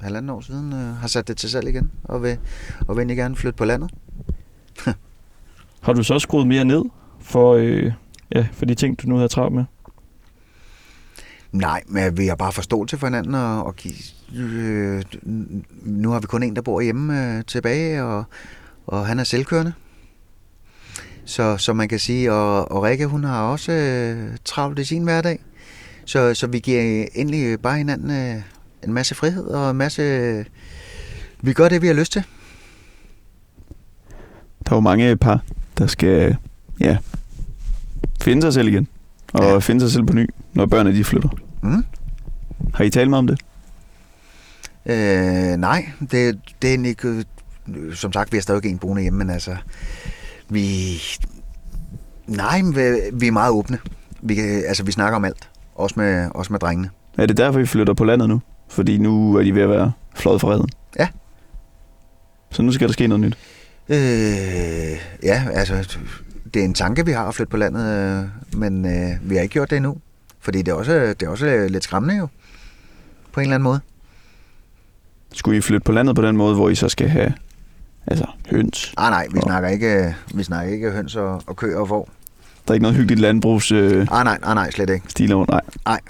[0.00, 2.38] halvanden år siden, øh, har sat det til salg igen, og vil,
[2.80, 3.90] og vil egentlig gerne flytte på landet.
[5.82, 6.82] har du så skruet mere ned
[7.20, 7.92] for, øh,
[8.34, 9.64] ja, for de ting, du nu havde travlt med?
[11.52, 13.94] Nej, men vi har bare forståelse for hinanden, og, og give,
[14.36, 15.02] øh,
[15.82, 18.24] nu har vi kun en, der bor hjemme øh, tilbage, og,
[18.86, 19.72] og han er selvkørende.
[21.24, 25.02] Så, så man kan sige, og, og Rikke, hun har også øh, travlt i sin
[25.02, 25.38] hverdag.
[26.04, 28.42] Så, så vi giver endelig bare hinanden øh,
[28.84, 30.02] en masse frihed og en masse...
[30.02, 30.44] Øh,
[31.40, 32.22] vi gør det, vi har lyst til.
[34.66, 35.44] Der er jo mange par,
[35.78, 36.34] der skal øh,
[36.80, 36.98] ja,
[38.20, 38.88] finde sig selv igen.
[39.32, 39.58] Og Ja.
[39.58, 41.28] finde sig selv på ny, når børnene de flytter.
[41.62, 41.84] Mm?
[42.74, 43.40] Har I talt med om det?
[44.86, 47.24] Øh, nej, det, det er ikke...
[47.94, 49.56] Som sagt, vi har stadig en boende hjemme, men altså...
[50.48, 50.96] Vi...
[52.26, 53.78] Nej, vi, vi er meget åbne.
[54.22, 55.48] Vi, kan, altså, vi snakker om alt.
[55.74, 56.90] Også med, også med drengene.
[57.18, 58.40] Er det derfor, I flytter på landet nu?
[58.68, 60.68] Fordi nu er de ved at være fløjet fra redden?
[60.98, 61.08] Ja.
[62.50, 63.36] Så nu skal der ske noget nyt.
[63.88, 65.98] Øh, ja, altså...
[66.54, 68.24] Det er en tanke, vi har at flytte på landet, øh,
[68.60, 69.96] men øh, vi har ikke gjort det endnu.
[70.40, 72.28] Fordi det er også, det er også lidt skræmmende jo.
[73.32, 73.80] På en eller anden måde.
[75.32, 77.32] Skulle I flytte på landet på den måde, hvor I så skal have
[78.06, 78.94] altså, høns?
[78.96, 82.08] Ah, nej, vi Og- snakker ikke, vi snakker ikke høns og, og køer og får.
[82.66, 85.06] Der er ikke noget hyggeligt landbrugsstil øh, Ah, nej, ah, nej, slet ikke.
[85.08, 85.46] stil over?
[85.86, 86.00] Nej.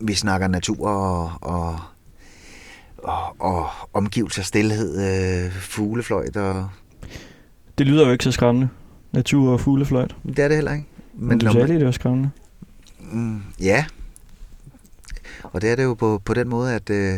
[0.00, 1.80] vi snakker natur og, og,
[2.98, 4.98] og, og omgivelser, stillhed,
[5.46, 6.68] øh, fuglefløjt, og
[7.78, 8.68] Det lyder jo ikke så skræmmende.
[9.12, 10.16] Natur og fuglefløjt.
[10.26, 10.86] det er det heller ikke.
[11.14, 12.30] Men du når sagde lige, det var skræmmende.
[13.00, 13.84] Mm, ja.
[15.42, 17.14] Og det er det jo på, på den måde, at, øh,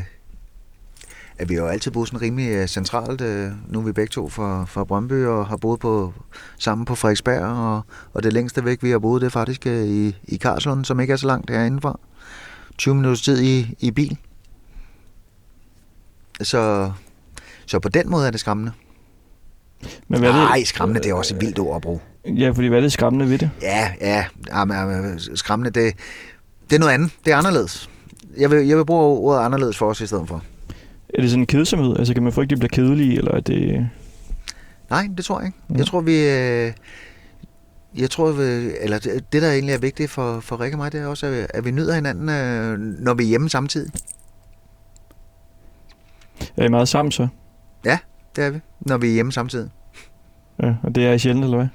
[1.38, 3.20] at vi jo altid boet sådan rimelig øh, centralt.
[3.20, 6.12] Øh, nu er vi begge to fra, fra Brøndby og har boet på,
[6.58, 7.82] sammen på Frederiksberg, og,
[8.14, 11.00] og det længste væk, vi har boet, det er faktisk øh, i, i Karlslund, som
[11.00, 11.98] ikke er så langt herindefra.
[12.78, 14.18] 20 minutters tid i, i bil.
[16.42, 16.92] Så,
[17.66, 18.72] så på den måde er det skræmmende.
[20.08, 20.44] Men hvad er det?
[20.44, 22.00] Nej, skræmmende, det er også et vildt ord at bruge.
[22.26, 23.50] Ja, fordi hvad er det skræmmende ved det?
[23.62, 25.94] Ja, ja, jamen, skræmmende, det,
[26.70, 27.10] det er noget andet.
[27.24, 27.90] Det er anderledes.
[28.36, 30.42] Jeg vil, jeg vil bruge ordet anderledes for os i stedet for.
[31.14, 31.96] Er det sådan en kedsomhed?
[31.98, 33.88] Altså kan man frygte, at de bliver kedelige, eller er det...
[34.90, 35.58] Nej, det tror jeg ikke.
[35.70, 35.74] Ja.
[35.76, 36.28] Jeg tror, vi...
[36.28, 36.72] øh,
[37.96, 38.42] Jeg tror, vi,
[38.80, 38.98] eller
[39.32, 41.64] det, der egentlig er vigtigt for, for Rikke og mig, det er også, at, at
[41.64, 43.92] vi nyder hinanden, øh, når vi er hjemme samtidig.
[46.56, 47.28] Er I meget sammen så?
[48.36, 49.70] Det er vi, når vi er hjemme samtidig.
[50.62, 51.68] Ja, og det er I sjældent, eller hvad?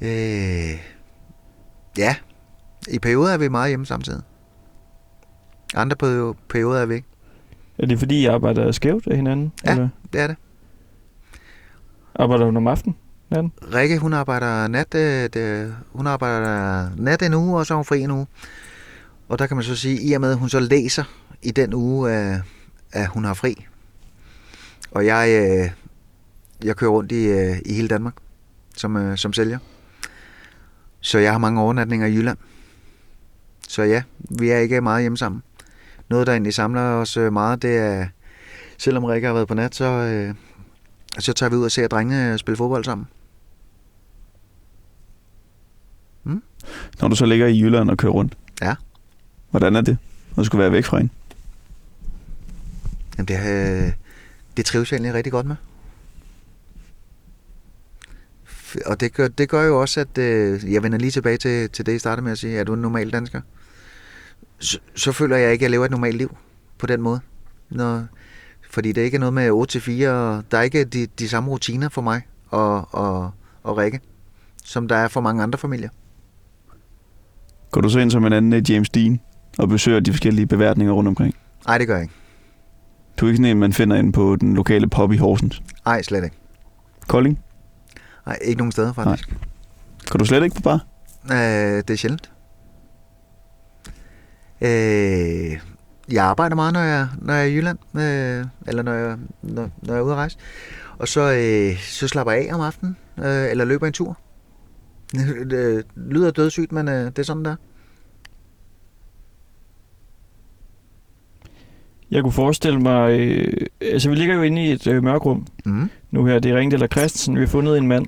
[0.00, 0.80] Øh,
[1.98, 2.16] ja,
[2.88, 4.22] i perioder er vi meget hjemme samtidig.
[5.74, 7.08] Andre perio- perioder er vi ikke.
[7.78, 9.52] Er det fordi, I arbejder skævt af hinanden?
[9.64, 9.70] Ja.
[9.72, 10.36] Eller Det er det.
[12.14, 12.96] arbejder du om aftenen?
[13.30, 13.52] Natten?
[13.74, 17.84] Rikke, hun arbejder nat, øh, det, hun arbejder nat en uge, og så er hun
[17.84, 18.26] fri en uge.
[19.28, 21.04] Og der kan man så sige, i og med at hun så læser
[21.42, 22.40] i den uge, at,
[22.92, 23.66] at hun har fri.
[24.90, 25.70] Og jeg, øh,
[26.64, 28.14] jeg kører rundt i, øh, i hele Danmark
[28.76, 29.58] som, øh, som sælger.
[31.00, 32.38] Så jeg har mange overnatninger i Jylland.
[33.68, 35.42] Så ja, vi er ikke meget hjemme sammen.
[36.08, 38.06] Noget, der egentlig samler os øh, meget, det er,
[38.78, 40.34] selvom Rikke har været på nat, så, øh,
[41.18, 43.06] så tager vi ud og ser drengene spille fodbold sammen.
[47.00, 48.36] Når du så ligger i Jylland og kører rundt.
[48.62, 48.74] Ja.
[49.50, 49.98] Hvordan er det?
[50.36, 51.12] Du skulle være væk fra hende.
[53.18, 53.92] Jamen, det, øh,
[54.56, 55.56] det trives jeg egentlig rigtig godt med.
[58.86, 61.86] Og det gør, det gør jo også, at øh, jeg vender lige tilbage til, til
[61.86, 63.40] det, jeg startede med at sige, er du en normal dansker?
[64.58, 66.36] Så, så føler jeg ikke, at jeg lever et normalt liv
[66.78, 67.20] på den måde.
[67.70, 68.06] Når,
[68.70, 71.28] fordi det er ikke noget med 8 til 4, og der er ikke de, de
[71.28, 73.30] samme rutiner for mig og, og,
[73.62, 74.00] og Rikke,
[74.64, 75.88] som der er for mange andre familier.
[77.70, 79.20] Går du så ind som en anden øh, James Dean
[79.58, 81.34] og besøger de forskellige beværtninger rundt omkring?
[81.66, 82.14] Nej, det gør jeg ikke.
[83.16, 85.62] Du er ikke sådan en, man finder inde på den lokale pub i Horsens.
[85.84, 86.36] Nej, slet ikke.
[87.06, 87.38] Kolding?
[88.26, 89.36] Nej, ikke nogen steder faktisk.
[90.10, 90.86] Går du slet ikke på bar?
[91.32, 91.36] Øh,
[91.76, 92.30] det er sjældent.
[94.60, 95.58] Øh,
[96.12, 99.70] jeg arbejder meget, når jeg, når jeg er i Jylland, øh, eller når jeg, når,
[99.82, 100.38] når jeg er ude at rejse.
[100.98, 104.18] og så, øh, så slapper jeg af om aftenen, øh, eller løber en tur.
[105.12, 107.56] Det lyder dødssygt, men øh, det er sådan der.
[112.10, 113.20] Jeg kunne forestille mig...
[113.20, 115.90] Øh, altså, vi ligger jo inde i et øh, mørkrum Mm.
[116.10, 116.38] nu her.
[116.38, 117.34] Det er Ringdal og Christensen.
[117.34, 118.06] Vi har fundet en mand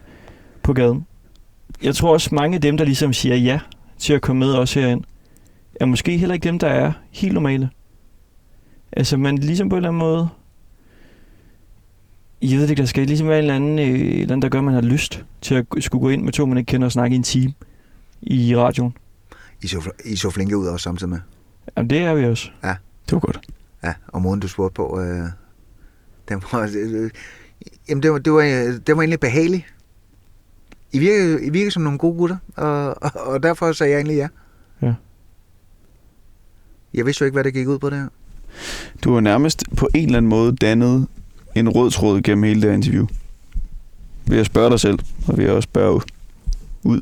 [0.62, 1.06] på gaden.
[1.82, 3.60] Jeg tror også, mange af dem, der ligesom siger ja
[3.98, 5.04] til at komme med os herind,
[5.80, 7.70] er måske heller ikke dem, der er helt normale.
[8.92, 10.28] Altså, man ligesom på en eller anden måde...
[12.42, 13.86] Jeg ved ikke, der skal ligesom være en eller anden, øh,
[14.20, 16.46] eller andet, der gør, at man har lyst til at skulle gå ind med to,
[16.46, 17.52] man ikke kender og snakke i en time
[18.22, 18.94] i radioen.
[19.62, 21.18] I, så, I så flinke ud også samtidig med.
[21.76, 22.50] Jamen, det er vi også.
[23.06, 23.40] Det var godt.
[23.84, 25.28] Ja, og måden du spurgte på, øh,
[26.28, 27.10] den var, øh,
[27.88, 28.42] jamen det var, det, var,
[28.86, 29.64] det var egentlig behageligt.
[30.92, 34.16] I virker, I virker som nogle gode gutter, og, og, og derfor sagde jeg egentlig
[34.16, 34.28] ja.
[34.82, 34.94] Ja.
[36.94, 38.08] Jeg vidste jo ikke, hvad det gik ud på det her.
[39.04, 41.06] Du har nærmest på en eller anden måde dannet
[41.54, 43.06] en rød tråd gennem hele det interview.
[44.26, 44.98] Ved at spørge dig selv,
[45.28, 46.02] og ved at også spørge
[46.82, 47.00] ud,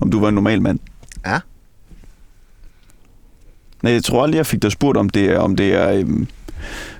[0.00, 0.78] om du var en normal mand.
[1.26, 1.40] Ja.
[3.82, 6.26] Nej, jeg tror aldrig, jeg fik dig spurgt, om det er, om det er, øhm,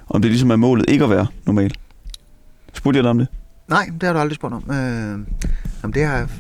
[0.09, 1.75] om det ligesom er målet ikke at være normal.
[2.75, 3.29] Spurgte jeg dig om det?
[3.69, 4.71] Nej, det har du aldrig spurgt om.
[4.71, 5.19] Øh,
[5.83, 6.31] jamen det har...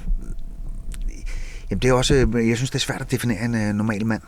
[1.70, 2.14] Jamen det er også...
[2.14, 4.22] øh, Jeg synes, det er svært at definere en øh, normal mand.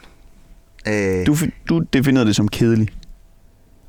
[0.89, 1.37] Øh, Du,
[1.69, 2.89] du definerede det som kedelig.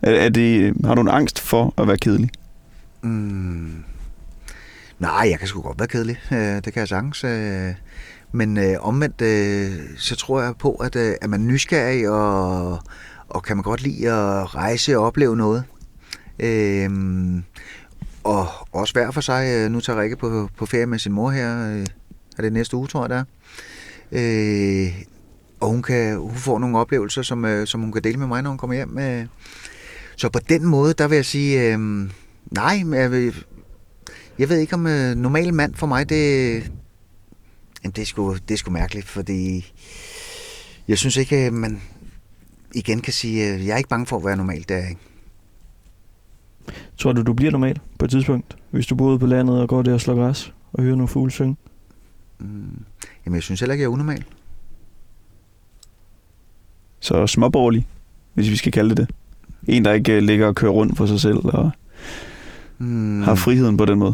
[0.01, 2.29] Er, er det, har du en angst for at være kedelig?
[3.01, 3.83] Mm.
[4.99, 6.17] Nej, jeg kan sgu godt være kedelig.
[6.31, 7.23] Øh, det kan jeg sagtens.
[7.23, 7.73] Øh,
[8.33, 12.79] men øh, omvendt, øh, så tror jeg på, at øh, er man nysgerrig, og,
[13.29, 15.63] og kan man godt lide at rejse og opleve noget.
[16.39, 16.89] Øh,
[18.23, 19.47] og også hver for sig.
[19.47, 21.71] Øh, nu tager Rikke på, på ferie med sin mor her.
[21.71, 21.85] Øh,
[22.37, 23.23] er det næste uge, tror jeg, der.
[24.11, 25.03] Øh,
[25.59, 28.41] og hun, kan, hun får nogle oplevelser, som, øh, som hun kan dele med mig,
[28.41, 28.97] når hun kommer hjem.
[28.97, 29.25] Øh.
[30.15, 31.79] Så på den måde, der vil jeg sige, øh,
[32.51, 33.45] nej, jeg, vil,
[34.39, 36.71] jeg ved ikke om øh, normal mand for mig, det,
[37.83, 39.71] jamen, det, er sgu, det er sgu mærkeligt, fordi
[40.87, 41.81] jeg synes ikke, at man
[42.75, 45.01] igen kan sige, øh, jeg er ikke bange for at være normal, det er ikke.
[46.97, 49.69] Tror du, du bliver normal på et tidspunkt, hvis du bor ude på landet og
[49.69, 51.55] går der og slår græs og hører nogle fugle synge?
[52.39, 52.85] Mm.
[53.25, 54.23] Jamen, jeg synes heller ikke, jeg er unormal.
[56.99, 57.87] Så småborgerlig,
[58.33, 59.09] hvis vi skal kalde det det.
[59.67, 61.71] En, der ikke øh, ligger og kører rundt for sig selv og
[62.77, 63.21] mm.
[63.21, 64.13] har friheden på den måde.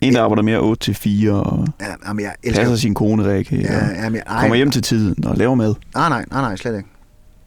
[0.00, 2.62] En, der arbejder mere 8 til 4 og Ja, jamen, jeg elsker...
[2.62, 5.74] passer sin kone, Rikke, ja, jamen, jeg, ej, kommer hjem til tiden og laver mad.
[5.94, 6.88] Nej, nej, nej, nej, slet ikke.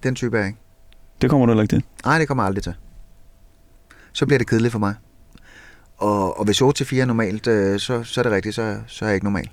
[0.03, 0.59] Den type er jeg ikke.
[1.21, 1.83] Det kommer du heller ikke til.
[2.05, 2.73] Nej, det kommer jeg aldrig til.
[4.13, 4.93] Så bliver det kedeligt for mig.
[5.97, 8.77] Og, og hvis 8 til 4 er normalt, øh, så, så er det rigtigt, så,
[8.87, 9.49] så er jeg ikke normal.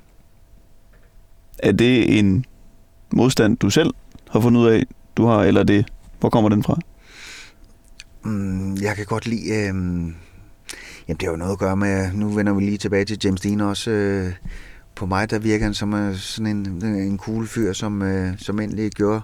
[1.58, 2.44] Er det en
[3.12, 3.94] modstand, du selv
[4.30, 4.82] har fundet ud af,
[5.16, 5.86] du har, eller er det,
[6.20, 6.78] hvor kommer den fra?
[8.24, 9.50] Mm, jeg kan godt lide...
[9.68, 9.74] Øh,
[11.10, 12.12] jamen, det har jo noget at gøre med...
[12.12, 13.90] Nu vender vi lige tilbage til James Dean også.
[13.90, 14.32] Øh,
[14.94, 18.60] på mig, der virker han som øh, sådan en, en cool fyr, som, øh, som
[18.60, 19.20] endelig gjorde,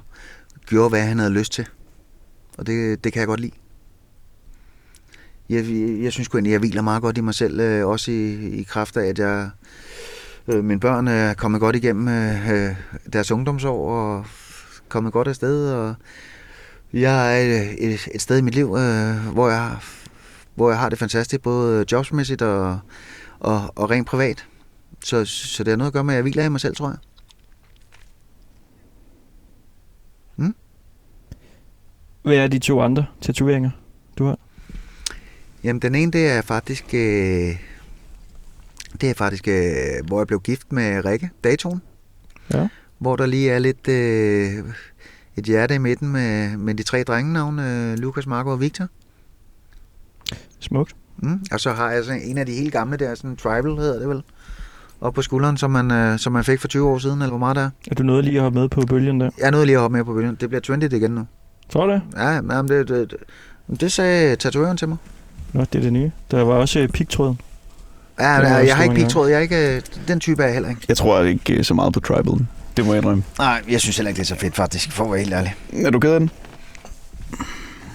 [0.67, 1.67] gjorde, hvad han havde lyst til.
[2.59, 3.53] Og det, det kan jeg godt lide.
[5.49, 8.49] Jeg, jeg, jeg synes egentlig, jeg hviler meget godt i mig selv, øh, også i,
[8.49, 9.51] i kraft af, at jeg,
[10.49, 12.75] øh, mine børn er kommet godt igennem øh, øh
[13.13, 14.27] deres ungdomsår og
[14.89, 15.73] kommet godt afsted.
[15.73, 15.95] Og
[16.93, 19.77] jeg er et, et, et sted i mit liv, øh, hvor, jeg,
[20.57, 22.79] hvor jeg har det fantastisk, både jobsmæssigt og,
[23.41, 24.47] og, og rent privat.
[25.05, 26.89] Så, så det har noget at gøre med, at jeg hviler i mig selv, tror
[26.89, 26.97] jeg.
[32.27, 33.71] Hvad er de to andre tatoveringer,
[34.19, 34.39] du har?
[35.65, 36.85] Jamen, den ene, det er faktisk...
[36.95, 37.61] Øh,
[39.01, 41.83] det er faktisk, øh, hvor jeg blev gift med Rikke, datoen.
[42.55, 42.69] Ja.
[42.99, 43.89] Hvor der lige er lidt...
[43.89, 44.65] Øh,
[45.37, 48.89] et hjerte i midten med, med de tre drengenavne, øh, Lukas, Marco og Victor.
[50.61, 50.97] Smukt.
[51.17, 51.41] Mm.
[51.53, 53.99] Og så har jeg sådan en af de helt gamle der, sådan en tribal hedder
[53.99, 54.23] det vel,
[55.01, 57.39] op på skulderen, som man, øh, som man fik for 20 år siden, eller hvor
[57.39, 57.71] meget der er.
[57.91, 59.31] Er du noget lige at hoppe med på bølgen der?
[59.39, 60.37] Jeg er nødt lige at hoppe med på bølgen.
[60.41, 61.27] Det bliver trendy igen nu.
[61.71, 62.03] Tror du det?
[62.17, 63.15] Ja, jamen det, det,
[63.69, 64.97] det, det sagde tatovøren til mig.
[65.53, 66.11] Nå, det er det nye.
[66.31, 67.41] Der var også øh, pigtråden.
[68.21, 69.29] Ja, ja jeg har ikke pigtråd.
[69.29, 70.83] Jeg er ikke, øh, den type er jeg heller ikke.
[70.89, 72.47] Jeg tror ikke øh, så meget på tribal.
[72.77, 73.25] Det må jeg indrømme.
[73.39, 75.55] Nej, jeg synes heller ikke, det er så fedt faktisk, for at være helt ærlig.
[75.73, 76.31] Er du ked af den?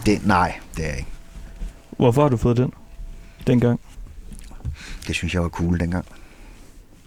[0.05, 1.11] Det, nej, det er jeg ikke.
[2.01, 2.73] Hvorfor har du fået den?
[3.47, 3.79] Dengang.
[5.07, 6.05] Det synes jeg var cool dengang.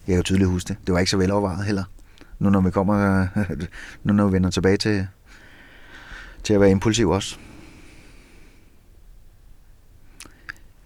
[0.07, 0.76] Jeg kan jo tydeligt huske det.
[0.86, 1.84] Det var ikke så velovervejet heller.
[2.38, 3.26] Nu når vi kommer,
[4.05, 5.07] nu når vi vender tilbage til,
[6.42, 7.36] til at være impulsiv også.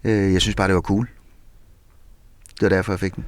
[0.03, 1.09] Øh, Jeg synes bare, det var cool.
[2.49, 3.25] Det var derfor, jeg fik den.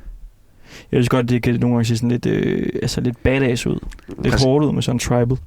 [0.92, 3.80] Jeg synes godt, det kan nogle gange se sådan lidt, øh, altså lidt badass ud.
[4.08, 4.44] Lidt Præcis.
[4.44, 5.38] hårdt ud med sådan en tribal.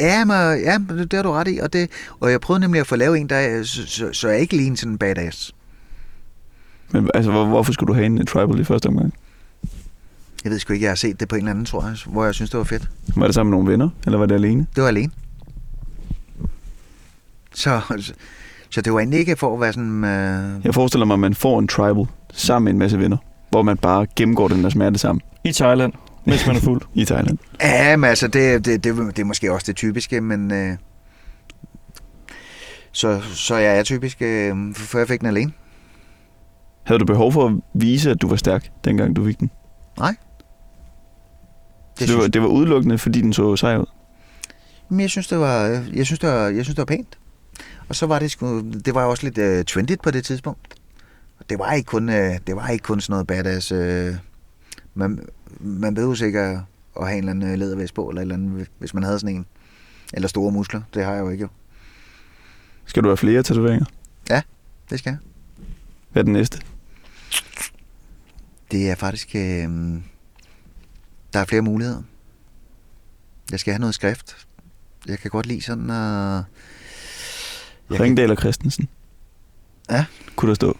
[0.00, 1.58] Ja, men, ja, det, har du ret i.
[1.62, 1.90] Og, det,
[2.20, 4.56] og jeg prøvede nemlig at få lavet en, der, er- så, så, så jeg ikke
[4.56, 5.54] ligner sådan en badass.
[6.92, 9.14] Men altså, hvor, hvorfor skulle du have en tribal i første omgang?
[10.44, 12.24] Jeg ved sgu ikke, jeg har set det på en eller anden, tror jeg, hvor
[12.24, 12.88] jeg synes, det var fedt.
[13.16, 14.66] Var det sammen med nogle venner, eller var det alene?
[14.74, 15.12] Det var alene.
[17.54, 18.12] Så, så,
[18.70, 20.04] så det var egentlig ikke for at være sådan...
[20.04, 23.16] Øh, Jeg forestiller mig, at man får en tribal sammen med en masse venner,
[23.50, 25.92] hvor man bare gennemgår den der smerte sammen I Thailand,
[26.24, 26.82] mens man er fuld.
[26.94, 27.38] i Thailand.
[27.60, 30.52] Ja, men altså, det, det, det, det er måske også det typiske, men...
[30.52, 30.76] Øh,
[32.92, 35.52] så, så jeg er typisk, øh, før jeg fik den alene.
[36.84, 39.50] Havde du behov for at vise, at du var stærk, dengang du fik den?
[39.98, 40.14] Nej.
[41.98, 43.86] Det, det, var, det var udelukkende, fordi den så sej ud?
[44.90, 47.18] men jeg synes, det var, jeg synes, det var, jeg synes, det var pænt.
[47.88, 50.74] Og så var det sgu, det var også lidt øh, trendigt på det tidspunkt.
[51.50, 53.72] Det var ikke kun, øh, det var ikke kun sådan noget badass.
[53.72, 54.14] Øh,
[54.94, 55.28] man,
[55.60, 56.58] man behøver sikkert
[57.00, 59.36] at have en eller anden øh, lædervæst på, eller, eller andet, hvis man havde sådan
[59.36, 59.46] en.
[60.12, 60.82] Eller store muskler.
[60.94, 61.48] Det har jeg jo ikke, jo.
[62.84, 63.86] Skal du have flere tatoveringer?
[64.90, 65.18] Det skal jeg.
[66.12, 66.60] Hvad er den næste?
[68.70, 69.34] Det er faktisk...
[69.34, 69.68] Øh,
[71.32, 72.02] der er flere muligheder.
[73.50, 74.46] Jeg skal have noget skrift.
[75.06, 76.44] Jeg kan godt lide sådan at...
[77.90, 78.88] Jeg kan, Ringdal og Christensen.
[79.90, 80.04] Ja.
[80.36, 80.76] Kunne der stå?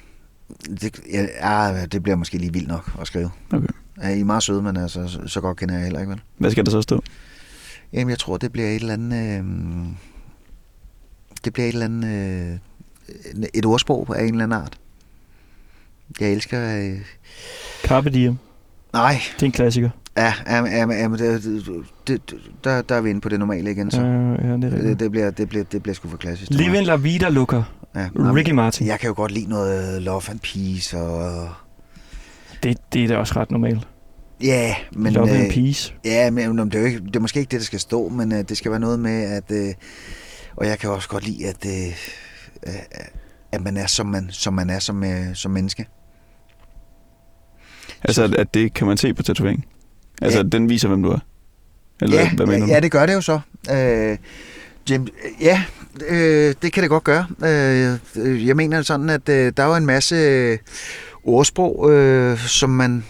[0.80, 3.30] det, ja, ja, det bliver måske lige vildt nok at skrive.
[3.52, 3.66] Okay.
[4.02, 6.20] Ja, I er meget søde, men altså, så, godt kender jeg heller ikke, vel?
[6.38, 7.02] Hvad skal der så stå?
[7.92, 9.38] Jamen, jeg tror, det bliver et eller andet...
[9.38, 9.44] Øh,
[11.44, 12.08] det bliver et eller andet...
[12.08, 12.58] Øh,
[13.54, 14.78] et ordsprog af en eller anden art.
[16.20, 16.78] Jeg elsker...
[16.78, 16.98] Øh,
[17.84, 18.36] Carpe diem.
[18.92, 19.90] nej, Det er en klassiker.
[20.16, 21.42] ja, ja, ja, ja men det,
[22.06, 22.34] det,
[22.64, 24.00] der, der er vi inde på det normale igen, så.
[24.00, 26.50] Ja, ja, det er Det, det, bliver, det, bliver, det bliver sgu for klassisk.
[26.50, 27.62] Livin La Vida Lukker.
[27.94, 28.86] Ja, Ricky Martin.
[28.86, 31.48] Jeg kan jo godt lide noget Love and Peace og...
[32.62, 33.88] Det, det er da også ret normalt.
[34.42, 35.12] Ja, men...
[35.12, 35.94] Love and øh, Peace.
[36.04, 38.32] Ja, men det er, jo ikke, det er måske ikke det, der skal stå, men
[38.32, 39.44] øh, det skal være noget med, at...
[39.50, 39.74] Øh,
[40.56, 41.86] og jeg kan også godt lide, at, øh,
[42.66, 42.74] øh,
[43.52, 45.86] at man er, som man, som man er som, øh, som menneske.
[48.02, 49.64] Altså, at, at det kan man se på tatoveringen?
[50.22, 50.42] Altså, Ja.
[50.42, 51.18] den viser, hvem du er?
[52.02, 52.82] Eller ja, hvad mener ja, du?
[52.82, 53.40] det gør det jo så.
[53.72, 54.18] Øh,
[54.90, 55.08] Jim,
[55.40, 55.62] ja,
[56.08, 57.26] øh, det kan det godt gøre.
[57.44, 60.58] Øh, øh, jeg mener sådan, at øh, der er jo en masse øh,
[61.24, 63.04] ordsprog, øh, som man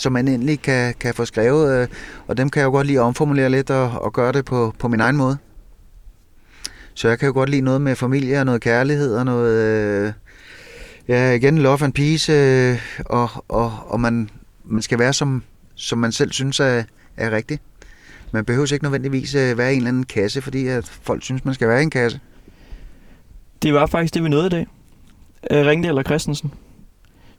[0.00, 1.88] som man endelig kan, kan få skrevet, øh,
[2.26, 4.74] og dem kan jeg jo godt lide at omformulere lidt og, og gøre det på,
[4.78, 5.38] på min egen måde.
[6.94, 10.12] Så jeg kan jo godt lide noget med familie og noget kærlighed og noget, øh,
[11.08, 14.30] ja igen, love and peace, øh, og, og, og man,
[14.64, 15.42] man skal være som,
[15.74, 16.82] som man selv synes er,
[17.16, 17.62] er rigtigt.
[18.32, 21.44] Man behøver ikke nødvendigvis øh, være i en eller anden kasse, fordi at folk synes,
[21.44, 22.20] man skal være i en kasse.
[23.62, 24.66] Det var faktisk det, vi nåede i dag.
[25.50, 26.52] Øh, Ringdal og Christensen.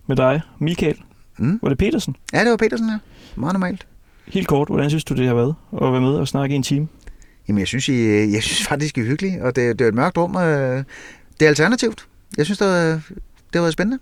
[0.08, 0.98] Med dig, Michael.
[1.38, 1.60] Mm.
[1.62, 2.16] Var det Petersen?
[2.34, 2.98] Ja, det var Petersen, ja.
[3.36, 3.88] Meget normalt.
[4.28, 6.64] Helt kort, hvordan synes du, det har været at være med og snakke i en
[6.64, 6.88] time?
[7.48, 7.94] Jamen, jeg synes, I,
[8.34, 10.36] jeg synes faktisk, I er hyggelige, og det, det er et mørkt rum.
[10.36, 10.84] Øh,
[11.40, 12.08] det er alternativt.
[12.38, 13.02] Jeg synes, det var,
[13.54, 14.00] det været spændende.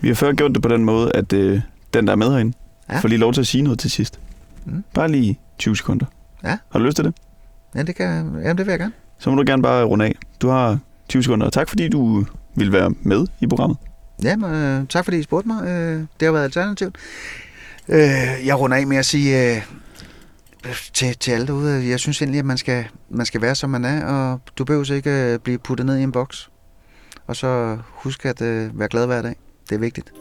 [0.00, 1.60] Vi har før gjort det på den måde, at øh,
[1.94, 2.52] den, der er med herinde,
[2.88, 2.94] Ja.
[2.94, 3.00] ja.
[3.00, 4.20] får lige lov til at sige noget til sidst.
[4.66, 4.84] Mm.
[4.94, 6.06] Bare lige 20 sekunder.
[6.44, 6.58] Ja.
[6.72, 7.14] Har du lyst til det?
[7.74, 8.92] Ja, det, kan, jamen, det vil jeg gerne.
[9.18, 10.14] Så må du gerne bare runde af.
[10.40, 12.24] Du har 20 sekunder, og tak fordi du
[12.56, 13.78] vil være med i programmet.
[14.22, 15.68] Ja, men, øh, tak fordi I spurgte mig.
[15.68, 16.96] Øh, det har været alternativt.
[17.88, 19.62] Øh, jeg runder af med at sige øh,
[20.66, 23.54] øh til, til alle derude, øh, jeg synes egentlig, at man skal, man skal være,
[23.54, 26.50] som man er, og du behøver ikke øh, blive puttet ned i en boks.
[27.26, 29.36] Og så husk at øh, være glad hver dag.
[29.68, 30.12] Det er vigtigt.